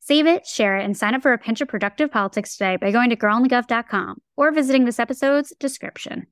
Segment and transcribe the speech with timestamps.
[0.00, 2.92] Save it, share it, and sign up for a pinch of productive politics today by
[2.92, 6.26] going to girlonthegov.com or visiting this episode's description.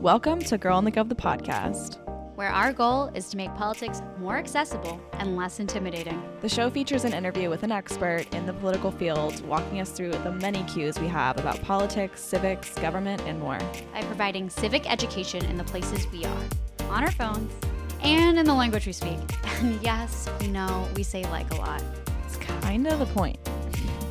[0.00, 1.98] Welcome to Girl on the Gov, the podcast.
[2.34, 6.20] Where our goal is to make politics more accessible and less intimidating.
[6.40, 10.12] The show features an interview with an expert in the political field, walking us through
[10.12, 13.58] the many cues we have about politics, civics, government, and more.
[13.92, 16.44] By providing civic education in the places we are,
[16.88, 17.52] on our phones,
[18.02, 19.18] and in the language we speak.
[19.62, 21.80] And yes, we know we say like a lot.
[22.26, 23.38] It's kind of the point,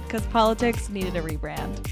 [0.05, 1.91] because politics needed a rebrand.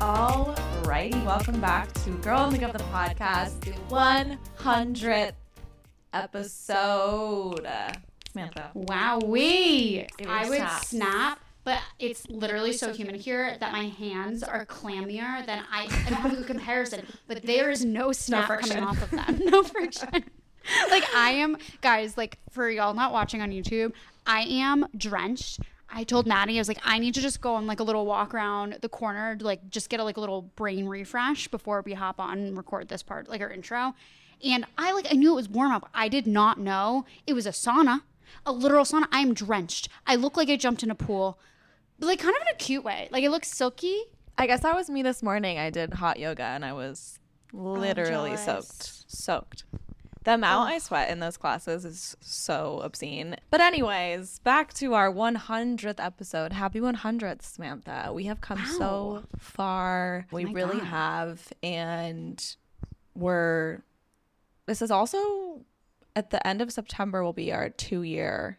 [0.00, 5.32] All righty, welcome back to Girl on the Gov, the podcast, the 100th
[6.14, 7.68] episode.
[8.32, 8.70] Samantha.
[8.74, 10.08] Wowee!
[10.26, 11.40] I would snap.
[11.64, 16.42] But it's literally so humid here that my hands are clammier than I am having
[16.42, 17.06] a comparison.
[17.26, 19.40] But there is no snap coming off of them.
[19.44, 20.24] No friction.
[20.90, 22.16] like I am, guys.
[22.16, 23.92] Like for y'all not watching on YouTube,
[24.26, 25.60] I am drenched.
[25.88, 28.04] I told Maddie, I was like, I need to just go on like a little
[28.04, 31.82] walk around the corner, to, like just get a like a little brain refresh before
[31.82, 33.94] we hop on and record this part, like our intro.
[34.44, 35.88] And I like I knew it was warm up.
[35.94, 38.02] I did not know it was a sauna,
[38.44, 39.06] a literal sauna.
[39.12, 39.88] I am drenched.
[40.06, 41.38] I look like I jumped in a pool,
[42.04, 43.08] but like kind of in a cute way.
[43.10, 44.02] Like it looks silky.
[44.36, 45.58] I guess that was me this morning.
[45.58, 47.18] I did hot yoga and I was
[47.54, 48.68] oh, literally jealous.
[48.68, 49.10] soaked.
[49.10, 49.64] Soaked.
[50.24, 53.36] The amount I sweat in those classes is so obscene.
[53.50, 56.54] But anyways, back to our 100th episode.
[56.54, 58.10] Happy 100th, Samantha.
[58.12, 60.26] We have come so far.
[60.32, 60.86] Oh we my really God.
[60.86, 62.56] have and
[63.14, 63.82] we're
[64.66, 65.60] this is also
[66.16, 68.58] at the end of September will be our 2-year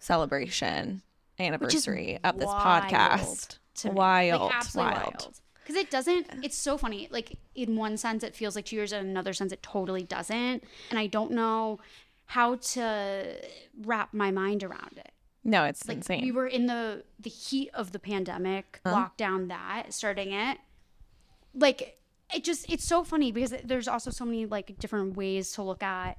[0.00, 1.02] celebration
[1.38, 3.58] anniversary of this wild podcast.
[3.76, 3.90] to.
[3.90, 5.14] Wild, like absolutely wild.
[5.20, 5.40] wild.
[5.62, 6.26] Because it doesn't.
[6.42, 7.08] It's so funny.
[7.10, 8.92] Like in one sense, it feels like two years.
[8.92, 10.64] In another sense, it totally doesn't.
[10.90, 11.78] And I don't know
[12.26, 13.36] how to
[13.82, 15.12] wrap my mind around it.
[15.44, 16.22] No, it's Like insane.
[16.22, 19.08] we were in the the heat of the pandemic, uh-huh.
[19.08, 20.58] lockdown that starting it.
[21.54, 21.98] Like
[22.34, 25.82] it just it's so funny because there's also so many like different ways to look
[25.82, 26.18] at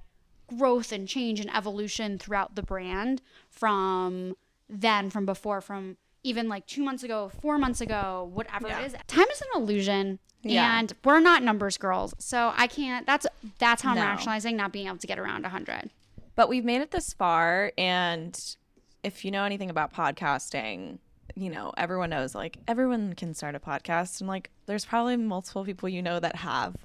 [0.58, 3.22] growth and change and evolution throughout the brand
[3.52, 4.35] from
[4.69, 8.80] then from before from even like 2 months ago, 4 months ago, whatever Yeah.
[8.81, 8.96] it is.
[9.07, 10.19] Time is an illusion.
[10.44, 10.80] Yeah.
[10.80, 12.13] And we're not numbers girls.
[12.19, 13.25] So I can't that's
[13.58, 14.03] that's how I'm No.
[14.03, 15.91] rationalizing not being able to get around 100.
[16.35, 18.56] but we've made it this far and
[19.03, 21.00] if you know anything about podcasting
[21.35, 25.66] you know everyone knows like everyone can start a podcast and like there's probably multiple
[25.66, 26.75] people you know that have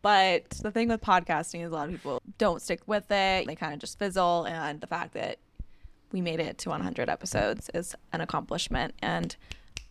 [0.00, 3.54] but the thing with podcasting is a lot of people don't stick with it they
[3.54, 5.38] kind of just fizzle and the fact that
[6.14, 9.34] we made it to 100 episodes is an accomplishment and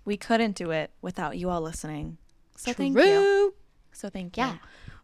[0.05, 2.17] we couldn't do it without you all listening.
[2.55, 3.53] So thank you.
[3.91, 4.43] So thank you.
[4.43, 4.55] Yeah.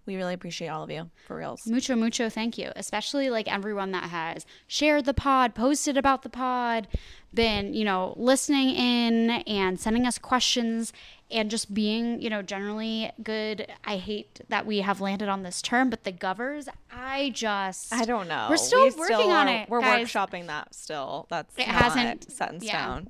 [0.06, 2.72] We really appreciate all of you for reals Mucho, mucho thank you.
[2.76, 6.88] Especially like everyone that has shared the pod, posted about the pod,
[7.34, 10.92] been, you know, listening in and sending us questions
[11.30, 13.68] and just being, you know, generally good.
[13.86, 18.06] I hate that we have landed on this term, but the govers, I just I
[18.06, 18.48] don't know.
[18.50, 20.08] We're still We working on are- it, We're guys.
[20.08, 21.28] workshopping that still.
[21.30, 22.84] That's It not hasn't- set in yeah.
[22.84, 23.10] stone.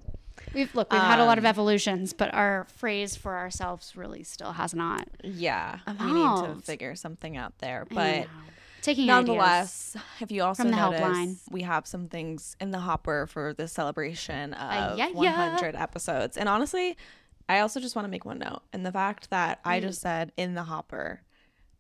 [0.54, 4.24] We've look, we've had a lot of Um, evolutions, but our phrase for ourselves really
[4.24, 5.08] still has not.
[5.24, 7.86] Yeah, we need to figure something out there.
[7.90, 8.28] But
[8.82, 11.36] taking nonetheless, if you also from the notice, helpline.
[11.52, 15.54] we have some things in the hopper for the celebration of yeah, yeah.
[15.54, 16.36] 100 episodes.
[16.38, 16.98] And honestly,
[17.48, 18.62] I also just want to make one note.
[18.74, 19.70] And the fact that Mm.
[19.72, 21.22] I just said in the hopper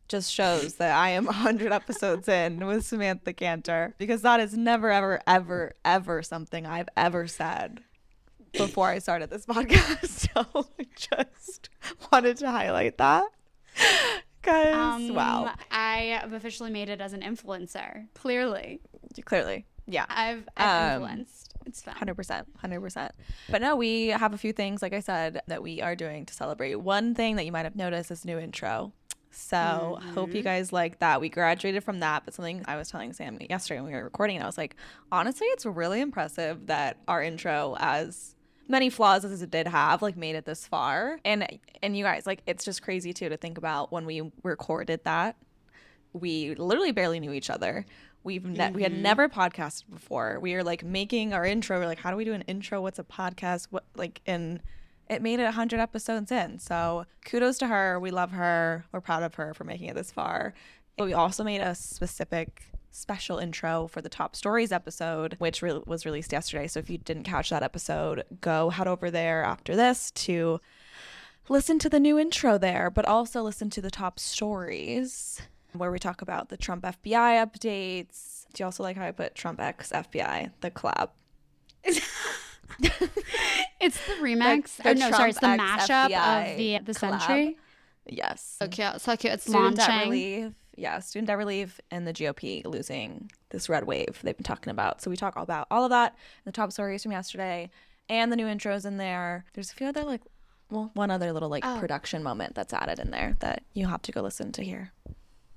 [0.07, 4.89] just shows that I am 100 episodes in with Samantha Cantor because that is never,
[4.91, 7.81] ever, ever, ever something I've ever said
[8.53, 10.29] before I started this podcast.
[10.35, 11.69] So I just
[12.11, 13.25] wanted to highlight that.
[14.41, 18.07] Because, Um, wow, I have officially made it as an influencer.
[18.13, 18.79] Clearly,
[19.25, 19.65] clearly.
[19.85, 20.05] Yeah.
[20.07, 21.53] I've, I've Um, influenced.
[21.65, 21.95] It's fun.
[21.95, 23.11] Hundred percent, hundred percent.
[23.49, 26.33] But no, we have a few things, like I said, that we are doing to
[26.33, 26.75] celebrate.
[26.75, 28.93] One thing that you might have noticed is new intro.
[29.31, 31.21] So hope you guys like that.
[31.21, 34.35] We graduated from that, but something I was telling Sam yesterday when we were recording,
[34.37, 34.75] and I was like,
[35.11, 38.35] honestly, it's really impressive that our intro, as
[38.69, 41.19] many flaws as it did have, like made it this far.
[41.25, 45.03] And and you guys, like, it's just crazy too to think about when we recorded
[45.03, 45.35] that
[46.13, 47.85] we literally barely knew each other.
[48.23, 49.01] We've ne- we had Mhm.
[49.01, 50.39] never podcasted before.
[50.41, 51.79] We were like making our intro.
[51.79, 52.81] We're like, how do we do an intro?
[52.81, 53.67] What's a podcast?
[53.69, 54.61] What like and
[55.09, 56.59] it made it 100 episodes in.
[56.59, 57.99] So kudos to her.
[57.99, 58.85] We love her.
[58.91, 60.53] We're proud of her for making it this far.
[60.97, 65.81] But we also made a specific special intro for the top stories episode, which re-
[65.85, 66.67] was released yesterday.
[66.67, 70.59] So if you didn't catch that episode, go head over there after this to
[71.47, 75.41] listen to the new intro there, but also listen to the top stories
[75.73, 78.45] where we talk about the Trump FBI updates.
[78.53, 81.09] Do you also like how I put Trump X FBI, the collab?
[83.81, 84.75] It's the remix.
[84.77, 87.19] the oh no, sorry, it's the X mashup FBI of the the collab.
[87.21, 87.57] century.
[88.05, 88.57] Yes.
[88.59, 89.33] So cute, so cute.
[89.33, 90.55] It's Student launching.
[90.79, 95.01] Yeah, student debt relief and the GOP losing this red wave they've been talking about.
[95.01, 96.15] So we talk all about all of that,
[96.45, 97.69] the top stories from yesterday,
[98.07, 99.45] and the new intros in there.
[99.53, 100.21] There's a few other like,
[100.71, 101.77] well, one other little like Oh.
[101.79, 104.91] production moment that's added in there that you have to go listen to here.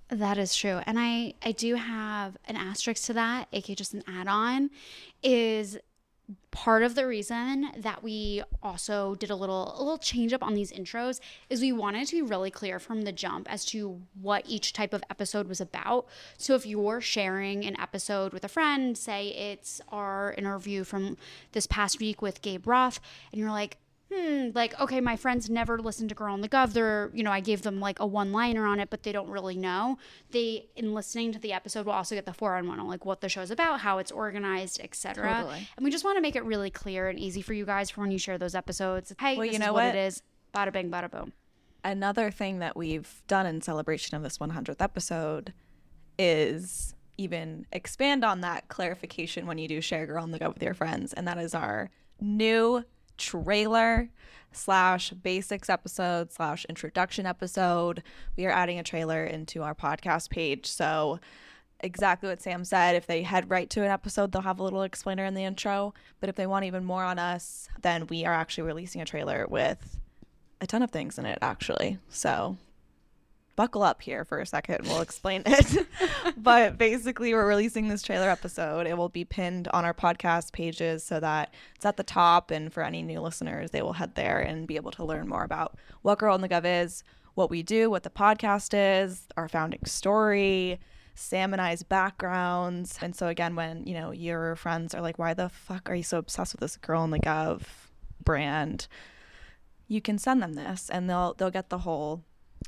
[0.09, 0.81] That is true.
[0.87, 4.71] And I I do have an asterisk to that, aka just an add-on,
[5.23, 5.79] is
[6.51, 10.55] part of the reason that we also did a little a little change up on
[10.55, 14.45] these intros is we wanted to be really clear from the jump as to what
[14.47, 16.07] each type of episode was about.
[16.37, 21.17] So if you're sharing an episode with a friend, say it's our interview from
[21.53, 23.01] this past week with Gabe Roth,
[23.33, 23.79] and you're like,
[24.13, 26.73] hmm, like, okay, my friends never listened to Girl on the Gov.
[26.73, 29.29] They're, you know, I gave them like a one liner on it, but they don't
[29.29, 29.99] really know.
[30.31, 33.05] They, in listening to the episode, will also get the four on one on like
[33.05, 35.35] what the show's about, how it's organized, etc.
[35.43, 35.69] Totally.
[35.77, 38.01] And we just want to make it really clear and easy for you guys for
[38.03, 39.15] when you share those episodes.
[39.19, 39.95] Hey, Well, you is know what, what?
[39.95, 40.23] it is.
[40.55, 41.33] Bada bing, bada boom.
[41.85, 45.53] Another thing that we've done in celebration of this 100th episode
[46.19, 50.63] is even expand on that clarification when you do share Girl on the Gov with
[50.63, 52.85] your friends, and that is our new
[53.23, 54.11] trailer
[54.51, 58.03] slash basics episode slash introduction episode.
[58.37, 61.21] We are adding a trailer into our podcast page, so
[61.81, 62.97] exactly what Sam said.
[62.97, 65.95] If they head right to an episode, they'll have a little explainer in the intro.
[66.21, 69.47] But if they want even more on us, then we are actually releasing a trailer
[69.49, 70.01] with
[70.61, 71.99] a ton of things in it, actually.
[72.09, 72.57] So
[73.57, 74.87] buckle up here for a second.
[74.87, 75.87] We'll explain it.
[76.37, 78.87] but basically, we're releasing this trailer episode.
[78.87, 82.51] It will be pinned on our podcast pages so that it's at the top.
[82.51, 85.45] And for any new listeners, they will head there and be able to learn more
[85.45, 87.05] about what Girl on the Gov is,
[87.35, 90.81] what we do, what the podcast is, our founding story.
[91.15, 92.99] Sam and I's backgrounds.
[93.03, 96.03] And so again, when, you know, your friends are like, why the fuck are you
[96.03, 97.63] so obsessed with this girl on the gov
[98.25, 98.87] brand?
[99.89, 102.25] You can send them this and they'll they'll get the whole,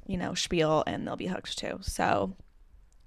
[0.07, 1.79] you know, spiel and they'll be hooked too.
[1.83, 2.37] So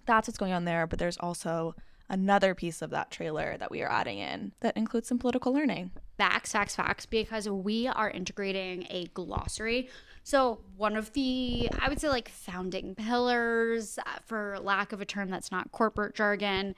[0.06, 0.88] that's what's going on there.
[0.88, 1.76] But there's also
[2.10, 5.92] another piece of that trailer that we are adding in that includes some political learning.
[6.18, 9.90] Facts, facts, facts, because we are integrating a glossary.
[10.24, 15.06] So, one of the, I would say, like founding pillars, uh, for lack of a
[15.06, 16.76] term that's not corporate jargon,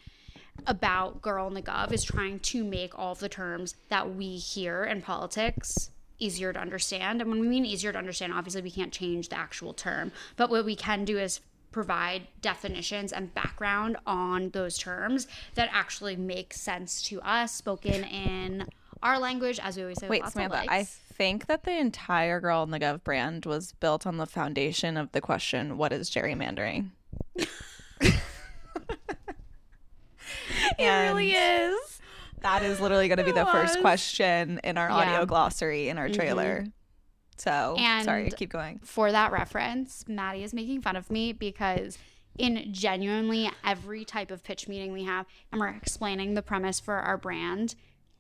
[0.68, 4.38] about Girl on the Gov is trying to make all of the terms that we
[4.38, 7.22] hear in politics easier to understand.
[7.22, 10.50] And when we mean easier to understand, obviously we can't change the actual term, but
[10.50, 16.54] what we can do is provide definitions and background on those terms that actually make
[16.54, 18.68] sense to us, spoken in
[19.04, 20.10] our language, as we always say.
[20.10, 24.18] Wait, Samantha, I think that the entire Girl on the Gov brand was built on
[24.18, 26.90] the foundation of the question, what is gerrymandering?
[27.36, 28.20] it
[30.80, 31.99] really is.
[32.42, 34.96] That is literally going to be the first question in our Yeah.
[34.96, 36.20] audio glossary in our mm-hmm.
[36.20, 36.66] trailer.
[37.38, 38.80] So, sorry, And- keep going.
[38.84, 41.98] for that reference, Maddie is making fun of me because
[42.38, 46.96] in genuinely every type of pitch meeting we have and we're explaining the premise for
[46.96, 47.76] our brand,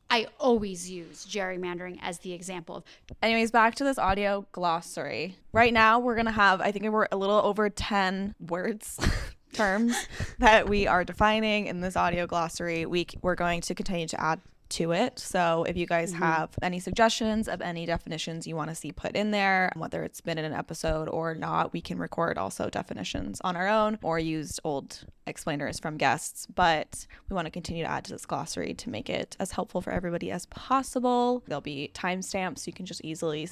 [0.09, 2.83] I always use gerrymandering as the example of
[3.21, 5.38] Anyways, back to this audio glossary.
[5.53, 8.97] Right now, we're going to have, I think we're a little over 10 words,
[9.53, 9.96] terms
[10.39, 12.86] that we are defining in this audio glossary.
[12.86, 14.39] We, we're going to continue to add
[14.70, 15.18] to it.
[15.20, 16.24] So if you guys mm-hmm.
[16.24, 20.22] have any suggestions of any definitions you want to see put in there, whether it's
[20.22, 24.20] been in an episode or not, we can record also definitions on our own or
[24.20, 26.46] use old explainers from guests.
[26.46, 29.82] But we want to continue to add to this glossary to make it as helpful
[29.82, 31.44] for everybody as possible.
[31.48, 33.48] There'll be timestamps so you can just easily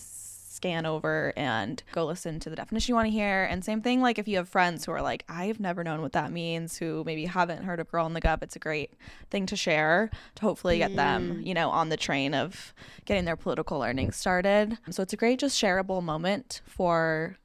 [0.57, 3.45] scan over and go listen to the definition you want to hear.
[3.45, 6.11] And same thing, like if you have friends who are like, I've never known what
[6.13, 8.93] that means, who maybe haven't heard of Girl on the Gov, it's a great
[9.29, 11.45] thing to share to hopefully get them, mm.
[11.45, 12.73] you know, on the train of
[13.05, 14.77] getting their political learning started.
[14.89, 17.37] So it's a great, just shareable moment for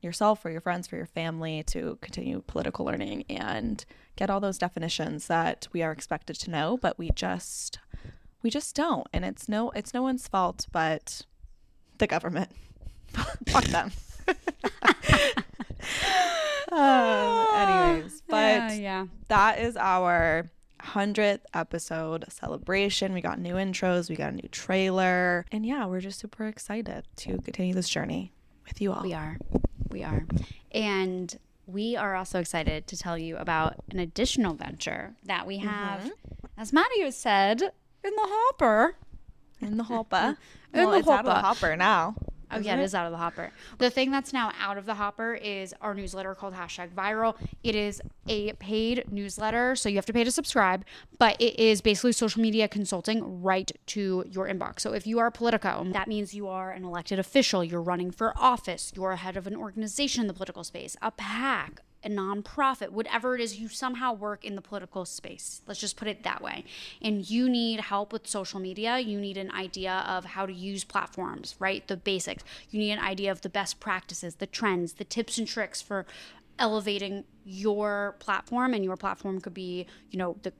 [0.00, 3.84] yourself, for your friends, for your family to continue political learning and
[4.16, 7.78] get all those definitions that we are expected to know, but we just
[8.42, 9.06] we just don't.
[9.12, 11.26] And it's no it's no one's fault but
[12.00, 12.50] the government.
[13.48, 13.92] Fuck them.
[16.72, 19.06] um, anyways, but yeah, yeah.
[19.28, 23.12] that is our 100th episode celebration.
[23.12, 25.44] We got new intros, we got a new trailer.
[25.52, 28.32] And yeah, we're just super excited to continue this journey
[28.66, 29.02] with you all.
[29.02, 29.38] We are.
[29.90, 30.24] We are.
[30.72, 36.02] And we are also excited to tell you about an additional venture that we have,
[36.02, 36.10] Mhm.
[36.56, 38.96] as Maddie has said, in the hopper.
[39.60, 40.36] In the hopper.
[40.72, 41.46] In well, the it's out of the hopper.
[41.46, 42.14] hopper now.
[42.52, 43.52] Oh yeah, it is out of the hopper.
[43.78, 47.36] The thing that's now out of the hopper is our newsletter called hashtag viral.
[47.62, 50.84] It is a paid newsletter, so you have to pay to subscribe,
[51.18, 54.80] but it is basically social media consulting right to your inbox.
[54.80, 58.32] So if you are Politico, that means you are an elected official, you're running for
[58.36, 63.34] office, you're head of an organization in the political space, a PAC, a nonprofit, whatever
[63.34, 65.60] it is, you somehow work in the political space.
[65.66, 66.64] Let's just put it that way.
[67.02, 68.98] And you need help with social media.
[68.98, 71.86] You need an idea of how to use platforms, right?
[71.86, 72.42] The basics.
[72.70, 76.06] You need an idea of the best practices, the trends, the tips and tricks for
[76.58, 78.72] elevating your platform.
[78.74, 80.52] And your platform could be, you know, the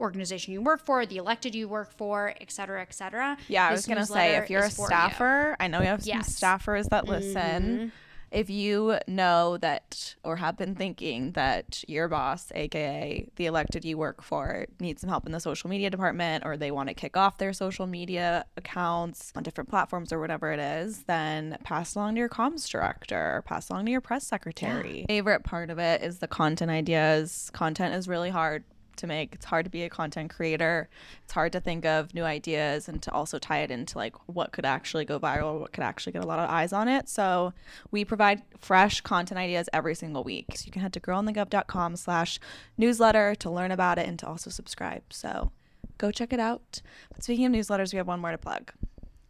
[0.00, 3.36] organization you work for, the elected you work for, et cetera, et cetera.
[3.48, 4.86] Yeah, I This was going to say if you're a for you.
[4.88, 6.38] staffer, I know we have some Yes.
[6.38, 7.90] staffers that listen.
[7.90, 7.92] Mhm.
[8.30, 13.98] If you know that or have been thinking that your boss, aka the elected you
[13.98, 17.16] work for, needs some help in the social media department or they want to kick
[17.16, 22.14] off their social media accounts on different platforms or whatever it is, then pass along
[22.14, 25.04] to your comms director, pass along to your press secretary.
[25.08, 27.50] Favorite part of it is the content ideas.
[27.52, 28.64] Content is really hard
[28.96, 29.34] to make.
[29.34, 30.88] It's hard to be a content creator.
[31.24, 34.52] It's hard to think of new ideas and to also tie it into like what
[34.52, 37.08] could actually go viral, what could actually get a lot of eyes on it.
[37.08, 37.52] So
[37.90, 40.46] we provide fresh content ideas every single week.
[40.54, 42.40] So you can head to girlonthegov.com slash
[42.76, 45.02] newsletter to learn about it and to also subscribe.
[45.10, 45.52] So
[45.98, 46.82] go check it out.
[47.14, 48.72] But speaking of newsletters, we have one more to plug.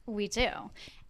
[0.06, 0.48] We do.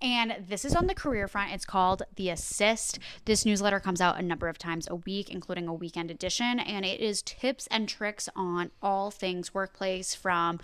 [0.01, 1.53] And this is on the career front.
[1.53, 2.99] It's called The Assist.
[3.27, 6.59] This newsletter comes out a number of times a week, including a weekend edition.
[6.59, 10.61] And it is tips and tricks on all things workplace from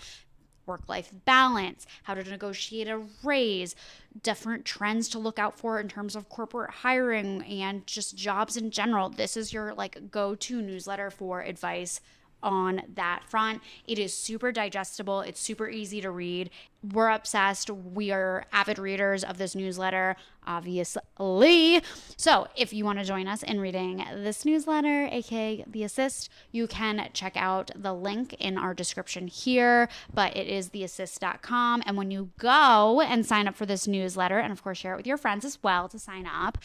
[0.64, 3.74] work life balance, how to negotiate a raise,
[4.22, 8.70] different trends to look out for in terms of corporate hiring and just jobs in
[8.70, 9.08] general.
[9.08, 12.00] This is your like go to newsletter for advice
[12.42, 13.62] on that front.
[13.86, 16.50] It is super digestible, it's super easy to read.
[16.82, 17.70] We're obsessed.
[17.70, 21.80] We are avid readers of this newsletter, obviously.
[22.16, 26.66] So, if you want to join us in reading this newsletter, aka The Assist, you
[26.66, 31.84] can check out the link in our description here, but it is theassist.com.
[31.86, 34.96] And when you go and sign up for this newsletter, and of course, share it
[34.96, 36.58] with your friends as well to sign up,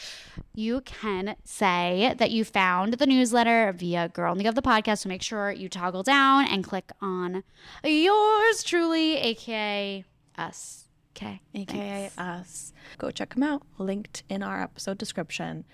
[0.55, 5.00] you can say that you found the newsletter via Girl on the Gov the podcast.
[5.00, 7.43] So make sure you toggle down and click on
[7.83, 10.03] yours truly, aka
[10.38, 10.86] us.
[11.15, 11.41] Okay.
[11.56, 12.74] aka us.
[13.00, 13.63] Go check them out.
[13.77, 15.65] Linked in our episode description.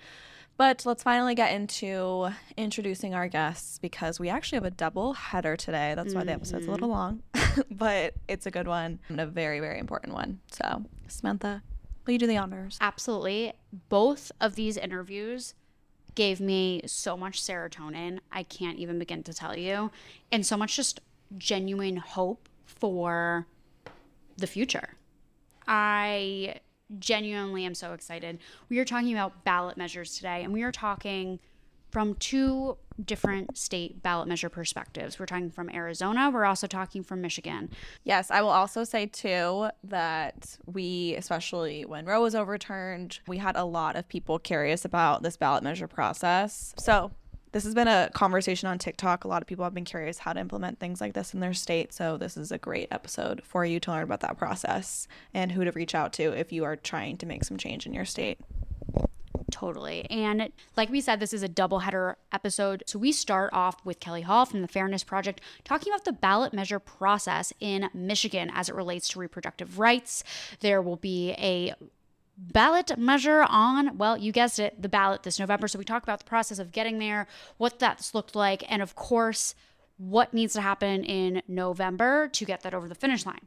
[0.56, 5.56] But let's finally get into introducing our guests because we actually have a double header
[5.56, 5.94] today.
[5.96, 7.42] That's why the episode's a little mm-hmm.
[7.42, 10.38] long, but it's a good one and a very, very important one.
[10.52, 11.62] So, Samantha,
[12.06, 12.78] will you do the honors?
[12.80, 13.52] Absolutely.
[13.88, 15.54] Both of these interviews
[16.14, 18.20] gave me so much serotonin.
[18.30, 19.90] I can't even begin to tell you.
[20.30, 21.00] And so much just
[21.36, 23.48] genuine hope for
[24.36, 24.94] the future.
[25.66, 26.60] I
[26.98, 28.38] genuinely am so excited.
[28.68, 31.40] We are talking about ballot measures today, and we are talking
[31.90, 35.18] from two different state ballot measure perspectives.
[35.18, 37.70] We're talking from Arizona, we're also talking from Michigan.
[38.02, 43.56] Yes, I will also say too that we, especially when Roe was overturned, we had
[43.56, 46.74] a lot of people curious about this ballot measure process.
[46.78, 47.12] So
[47.54, 49.22] this has been a conversation on TikTok.
[49.22, 51.54] A lot of people have been curious how to implement things like this in their
[51.54, 51.92] state.
[51.92, 55.64] So this is a great episode for you to learn about that process and who
[55.64, 58.40] to reach out to if you are trying to make some change in your state.
[59.52, 60.04] Totally.
[60.10, 62.82] And like we said, this is a double header episode.
[62.88, 66.52] So we start off with Kelly Hall from the Fairness Project talking about the ballot
[66.52, 70.24] measure process in Michigan as it relates to reproductive rights.
[70.58, 71.72] There will be a
[72.36, 75.68] ballot measure on, well, you guessed it, the ballot this November.
[75.68, 77.26] So we talk about the process of getting there,
[77.56, 79.54] what that's looked like, and of course,
[79.96, 83.46] what needs to happen in November to get that over the finish line.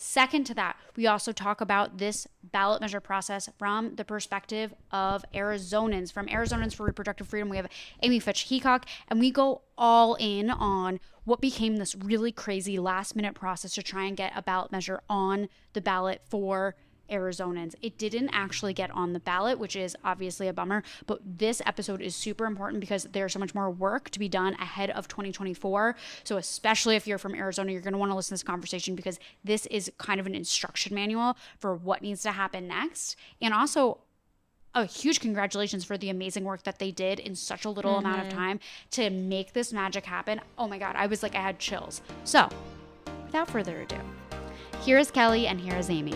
[0.00, 5.24] Second to that, we also talk about this ballot measure process from the perspective of
[5.34, 6.12] Arizonans.
[6.12, 7.66] From Arizonans for Reproductive Freedom, we have
[8.04, 13.16] Amy Fitch Heacock, and we go all in on what became this really crazy last
[13.16, 16.76] minute process to try and get a ballot measure on the ballot for
[17.10, 17.74] Arizonans.
[17.82, 22.00] It didn't actually get on the ballot, which is obviously a bummer, but this episode
[22.00, 25.96] is super important because there's so much more work to be done ahead of 2024.
[26.24, 28.94] So, especially if you're from Arizona, you're going to want to listen to this conversation
[28.94, 33.16] because this is kind of an instruction manual for what needs to happen next.
[33.40, 33.98] And also,
[34.74, 38.06] a huge congratulations for the amazing work that they did in such a little mm-hmm.
[38.06, 38.38] amount of mm-hmm.
[38.38, 38.60] time
[38.92, 40.40] to make this magic happen.
[40.56, 42.02] Oh my God, I was like, I had chills.
[42.24, 42.48] So,
[43.26, 43.98] without further ado,
[44.82, 46.14] here is Kelly and here is Amy.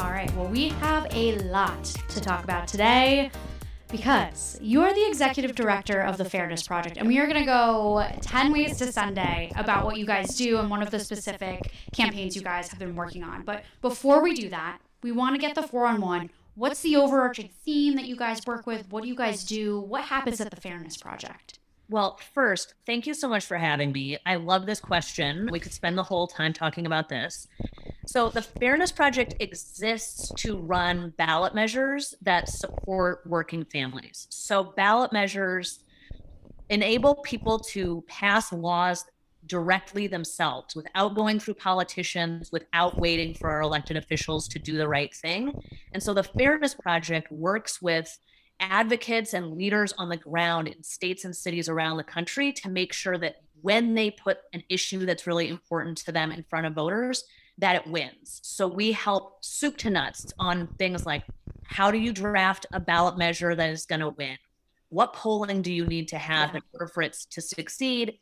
[0.00, 3.30] All right, well, we have a lot to talk about today
[3.92, 8.06] because you're the executive director of the Fairness Project, and we are going to go
[8.22, 12.34] 10 ways to Sunday about what you guys do and one of the specific campaigns
[12.34, 13.42] you guys have been working on.
[13.42, 16.30] But before we do that, we want to get the four on one.
[16.54, 18.90] What's the overarching theme that you guys work with?
[18.90, 19.80] What do you guys do?
[19.80, 21.59] What happens at the Fairness Project?
[21.90, 24.16] Well, first, thank you so much for having me.
[24.24, 25.48] I love this question.
[25.50, 27.48] We could spend the whole time talking about this.
[28.06, 34.28] So, the Fairness Project exists to run ballot measures that support working families.
[34.30, 35.80] So, ballot measures
[36.68, 39.04] enable people to pass laws
[39.46, 44.86] directly themselves without going through politicians, without waiting for our elected officials to do the
[44.86, 45.60] right thing.
[45.92, 48.16] And so, the Fairness Project works with
[48.60, 52.92] advocates and leaders on the ground in states and cities around the country to make
[52.92, 56.74] sure that when they put an issue that's really important to them in front of
[56.74, 57.24] voters,
[57.58, 58.40] that it wins.
[58.42, 61.24] So we help soup to nuts on things like
[61.64, 64.36] how do you draft a ballot measure that is going to win?
[64.88, 68.18] What polling do you need to have in order for it to succeed?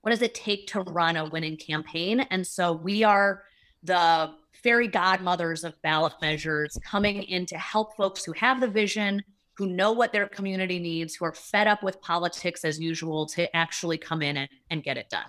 [0.00, 2.20] What does it take to run a winning campaign?
[2.30, 3.42] And so we are
[3.82, 4.30] the
[4.62, 9.22] fairy godmothers of ballot measures coming in to help folks who have the vision,
[9.58, 13.56] who know what their community needs, who are fed up with politics as usual to
[13.56, 15.26] actually come in and, and get it done.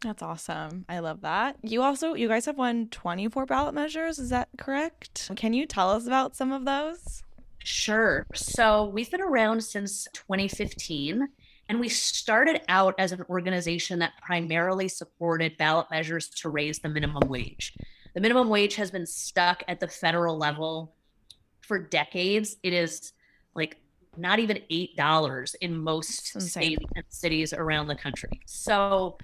[0.00, 0.86] That's awesome.
[0.88, 1.56] I love that.
[1.62, 4.18] You also, you guys have won 24 ballot measures.
[4.18, 5.30] Is that correct?
[5.36, 7.22] Can you tell us about some of those?
[7.62, 8.26] Sure.
[8.34, 11.28] So we've been around since 2015.
[11.68, 16.88] And we started out as an organization that primarily supported ballot measures to raise the
[16.88, 17.74] minimum wage.
[18.14, 20.94] The minimum wage has been stuck at the federal level
[21.60, 22.56] for decades.
[22.62, 23.12] It is
[23.56, 23.78] like
[24.16, 28.40] not even eight dollars in most states and cities around the country.
[28.46, 29.18] So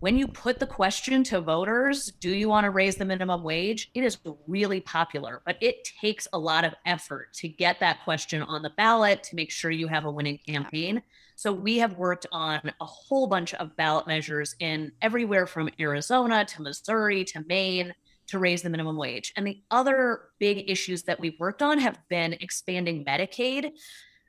[0.00, 3.90] when you put the question to voters, do you want to raise the minimum wage?
[3.94, 8.42] It is really popular, but it takes a lot of effort to get that question
[8.42, 11.02] on the ballot to make sure you have a winning campaign.
[11.34, 16.44] So we have worked on a whole bunch of ballot measures in everywhere from Arizona
[16.44, 17.94] to Missouri to Maine
[18.28, 19.32] to raise the minimum wage.
[19.36, 23.72] And the other big issues that we've worked on have been expanding Medicaid.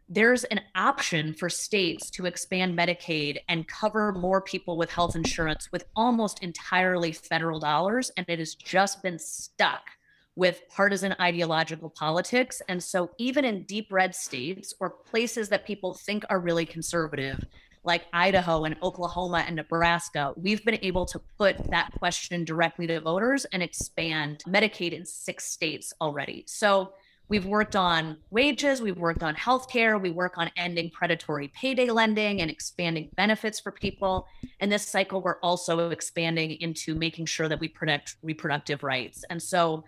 [0.10, 5.69] There's an option for states to expand Medicaid and cover more people with health insurance
[5.71, 8.12] with almost entirely federal dollars.
[8.15, 9.81] And it has just been stuck
[10.38, 12.62] with partisan ideological politics.
[12.69, 17.43] And so, even in deep red states or places that people think are really conservative,
[17.83, 22.99] like Idaho and Oklahoma and Nebraska, we've been able to put that question directly to
[22.99, 26.43] voters and expand Medicaid in six states already.
[26.47, 26.93] So
[27.29, 32.41] we've worked on wages, we've worked on healthcare, we work on ending predatory payday lending
[32.41, 34.27] and expanding benefits for people.
[34.59, 39.23] And this cycle, we're also expanding into making sure that we protect reproductive rights.
[39.29, 39.83] And so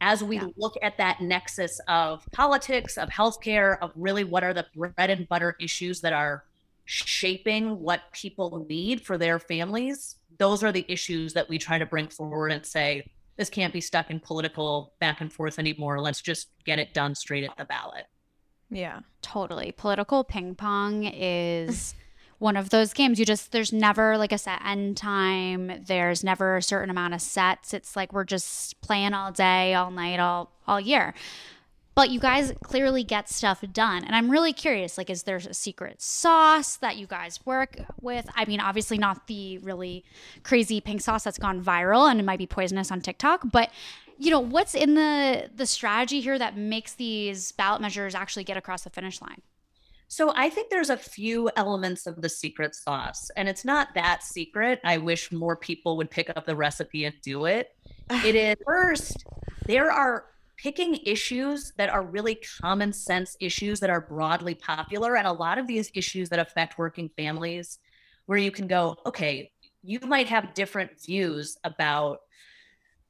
[0.00, 0.46] as we yeah.
[0.56, 5.28] look at that nexus of politics, of healthcare, of really what are the bread and
[5.28, 6.44] butter issues that are
[6.90, 11.86] shaping what people need for their families, those are the issues that we try to
[11.86, 16.00] bring forward and say, this can't be stuck in political back and forth anymore.
[16.00, 18.06] Let's just get it done straight at the ballot.
[18.70, 19.70] Yeah, totally.
[19.70, 21.94] Political ping pong is
[22.38, 23.20] one of those games.
[23.20, 25.84] You just, there's never like a set end time.
[25.86, 27.72] There's never a certain amount of sets.
[27.72, 31.14] It's like we're just playing all day, all night, all, all year
[31.94, 35.54] but you guys clearly get stuff done and i'm really curious like is there a
[35.54, 40.04] secret sauce that you guys work with i mean obviously not the really
[40.42, 43.70] crazy pink sauce that's gone viral and it might be poisonous on tiktok but
[44.18, 48.56] you know what's in the the strategy here that makes these ballot measures actually get
[48.56, 49.42] across the finish line
[50.12, 54.24] so I think there's a few elements of the secret sauce, and it's not that
[54.24, 54.80] secret.
[54.82, 57.76] I wish more people would pick up the recipe and do it.
[58.10, 59.24] It is first,
[59.66, 60.24] there are
[60.62, 65.58] picking issues that are really common sense issues that are broadly popular and a lot
[65.58, 67.78] of these issues that affect working families
[68.26, 69.50] where you can go okay
[69.82, 72.20] you might have different views about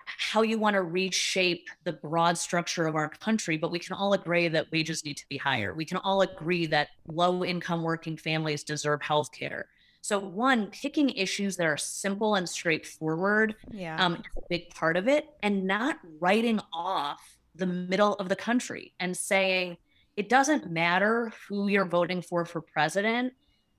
[0.05, 4.13] how you want to reshape the broad structure of our country but we can all
[4.13, 5.73] agree that wages need to be higher.
[5.73, 9.69] We can all agree that low income working families deserve health care
[10.03, 14.03] so one picking issues that are simple and straightforward yeah.
[14.05, 18.37] um, is a big part of it and not writing off the middle of the
[18.37, 19.77] country and saying
[20.17, 23.33] it doesn't matter who you're voting for for president.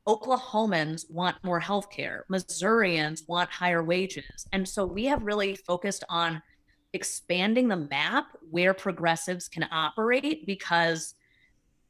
[0.08, 2.26] Oklahomans want more health care.
[2.30, 4.48] Missourians want higher wages.
[4.54, 6.42] And so we have really focused on
[6.94, 11.16] expanding the map where progressives can operate because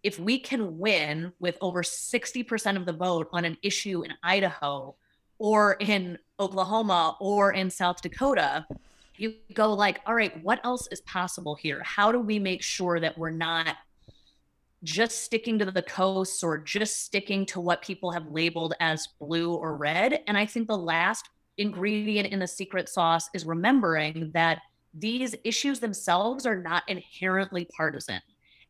[0.04, 4.96] if we can win with over 60% of the vote on an issue in Idaho
[5.38, 8.66] or in Oklahoma or in South Dakota,
[9.22, 11.84] you go like, all right, what else is possible here?
[11.84, 13.76] How do we make sure that we're not
[14.84, 19.54] just sticking to the coasts or just sticking to what people have labeled as blue
[19.54, 20.22] or red?
[20.26, 21.30] And I think the last
[21.60, 24.62] ingredient in the secret sauce is remembering that
[24.94, 28.22] these issues themselves are not inherently partisan.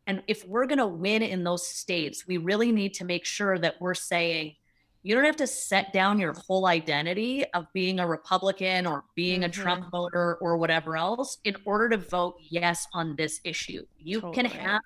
[0.05, 3.57] And if we're going to win in those states, we really need to make sure
[3.57, 4.55] that we're saying,
[5.03, 9.41] you don't have to set down your whole identity of being a Republican or being
[9.41, 9.49] mm-hmm.
[9.49, 13.83] a Trump voter or whatever else in order to vote yes on this issue.
[13.97, 14.35] You totally.
[14.35, 14.81] can have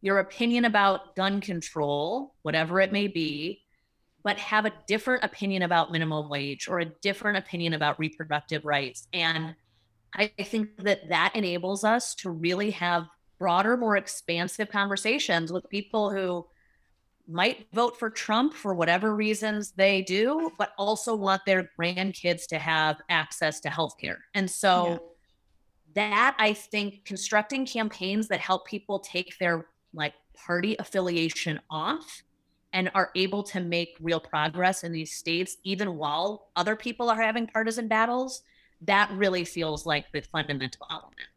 [0.00, 3.62] your opinion about gun control, whatever it may be,
[4.24, 9.06] but have a different opinion about minimum wage or a different opinion about reproductive rights.
[9.12, 9.54] And
[10.16, 13.06] I think that that enables us to really have
[13.38, 16.46] broader, more expansive conversations with people who
[17.26, 22.58] might vote for Trump for whatever reasons they do, but also want their grandkids to
[22.58, 24.18] have access to healthcare.
[24.34, 24.98] And so yeah.
[25.94, 32.22] that I think constructing campaigns that help people take their like party affiliation off
[32.72, 37.20] and are able to make real progress in these states, even while other people are
[37.20, 38.42] having partisan battles,
[38.82, 41.28] that really feels like the fundamental element.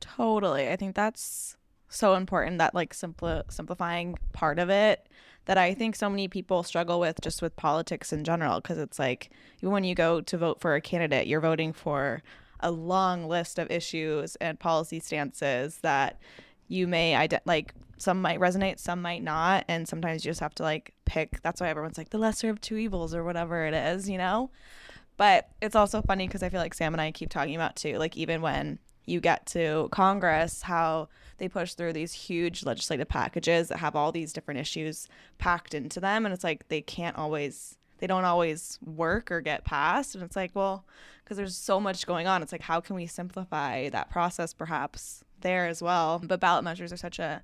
[0.00, 0.68] Totally.
[0.68, 1.56] I think that's
[1.88, 5.06] so important that like simpli- simplifying part of it
[5.50, 9.00] that I think so many people struggle with just with politics in general because it's
[9.00, 12.22] like when you go to vote for a candidate, you're voting for
[12.60, 16.20] a long list of issues and policy stances that
[16.68, 20.54] you may ident- like some might resonate, some might not, and sometimes you just have
[20.54, 21.42] to like pick.
[21.42, 24.52] That's why everyone's like the lesser of two evils or whatever it is, you know.
[25.16, 27.98] But it's also funny because I feel like Sam and I keep talking about too,
[27.98, 31.08] like even when you get to Congress, how
[31.38, 35.08] they push through these huge legislative packages that have all these different issues
[35.38, 39.64] packed into them, and it's like they can't always they don't always work or get
[39.64, 40.14] passed.
[40.14, 40.84] And it's like well
[41.24, 42.42] because there's so much going on.
[42.42, 46.20] It's like how can we simplify that process perhaps there as well?
[46.22, 47.42] But ballot measures are such a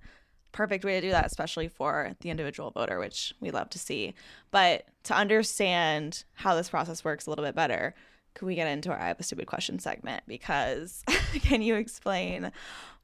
[0.53, 4.14] perfect way to do that, especially for the individual voter, which we love to see.
[4.51, 7.95] But to understand how this process works a little bit better,
[8.37, 10.22] can we get into our I have a stupid question segment?
[10.29, 11.03] Because
[11.40, 12.53] can you explain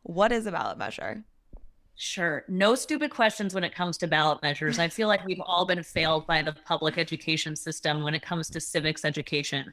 [0.03, 1.25] what is a ballot measure?
[1.95, 2.45] Sure.
[2.49, 4.79] No stupid questions when it comes to ballot measures.
[4.79, 8.51] I feel like we've all been failed by the public education system when it comes
[8.51, 9.73] to civics education.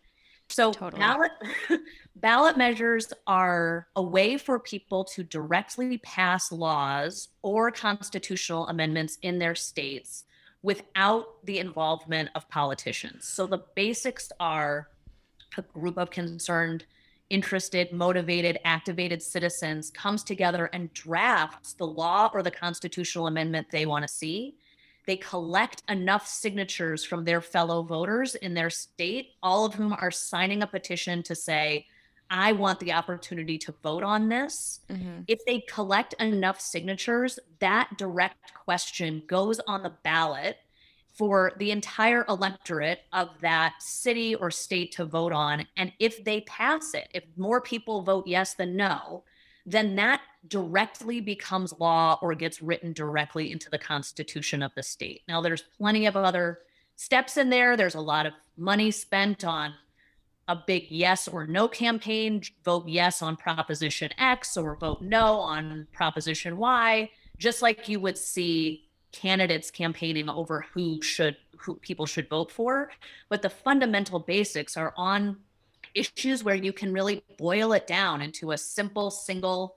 [0.49, 0.99] So totally.
[0.99, 1.31] ballot
[2.15, 9.39] ballot measures are a way for people to directly pass laws or constitutional amendments in
[9.39, 10.25] their states
[10.61, 13.25] without the involvement of politicians.
[13.27, 14.89] So the basics are
[15.57, 16.85] a group of concerned,
[17.29, 23.85] interested, motivated, activated citizens comes together and drafts the law or the constitutional amendment they
[23.85, 24.55] want to see
[25.09, 30.11] they collect enough signatures from their fellow voters in their state, all of whom are
[30.11, 31.87] signing a petition to say,
[32.29, 34.81] I want the opportunity to vote on this.
[34.87, 35.21] Mm-hmm.
[35.27, 40.57] If they collect enough signatures, that direct question goes on the ballot
[41.19, 45.67] for the entire electorate of that city or state to vote on.
[45.75, 49.25] And if they pass it, if more people vote yes than no,
[49.65, 55.23] then that directly becomes law or gets written directly into the constitution of the state.
[55.27, 56.59] Now, there's plenty of other
[56.95, 57.75] steps in there.
[57.75, 59.73] There's a lot of money spent on
[60.47, 65.85] a big yes or no campaign, vote yes on Proposition X or vote no on
[65.91, 72.29] Proposition Y, just like you would see candidates campaigning over who should who people should
[72.29, 72.91] vote for
[73.27, 75.37] but the fundamental basics are on
[75.93, 79.75] issues where you can really boil it down into a simple single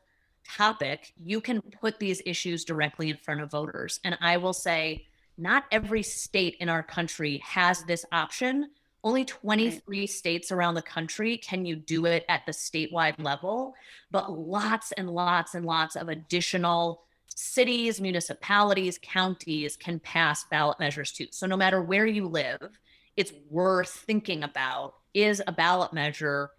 [0.48, 4.00] topic, you can put these issues directly in front of voters.
[4.04, 5.06] And I will say,
[5.38, 8.70] not every state in our country has this option.
[9.04, 10.08] Only 23 right.
[10.08, 13.74] states around the country can you do it at the statewide level,
[14.10, 17.02] but lots and lots and lots of additional
[17.36, 21.26] cities, municipalities, counties can pass ballot measures too.
[21.30, 22.78] So no matter where you live,
[23.16, 26.50] it's worth thinking about is a ballot measure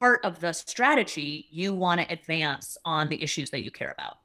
[0.00, 4.18] part of the strategy you want to advance on the issues that you care about.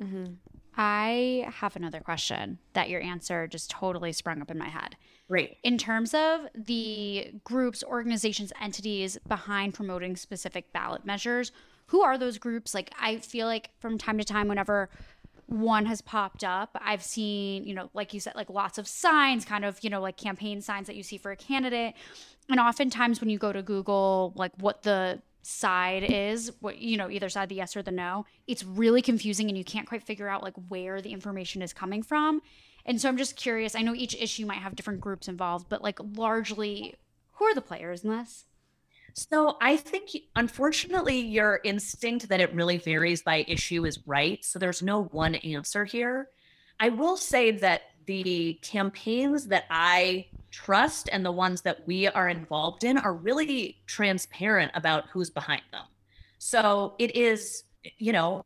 [0.00, 0.34] Mm-hmm.
[0.76, 4.96] I have another question that your answer just totally sprung up in my head.
[5.28, 5.56] Right.
[5.64, 11.50] In terms of the groups, organizations, entities behind promoting specific ballot measures,
[11.86, 12.74] who are those groups?
[12.74, 14.88] Like, I feel like from time to time, whenever
[15.48, 16.76] one has popped up.
[16.80, 20.00] I've seen, you know, like you said, like lots of signs, kind of, you know,
[20.00, 21.94] like campaign signs that you see for a candidate.
[22.50, 27.08] And oftentimes when you go to Google, like what the side is what you know
[27.08, 30.28] either side the yes or the no it's really confusing and you can't quite figure
[30.28, 32.42] out like where the information is coming from
[32.84, 35.80] and so i'm just curious i know each issue might have different groups involved but
[35.80, 36.94] like largely
[37.34, 38.44] who are the players in this
[39.14, 44.44] so I think, unfortunately, your instinct that it really varies by issue is right.
[44.44, 46.28] So there's no one answer here.
[46.80, 52.28] I will say that the campaigns that I trust and the ones that we are
[52.28, 55.84] involved in are really transparent about who's behind them.
[56.38, 57.64] So it is,
[57.98, 58.44] you know,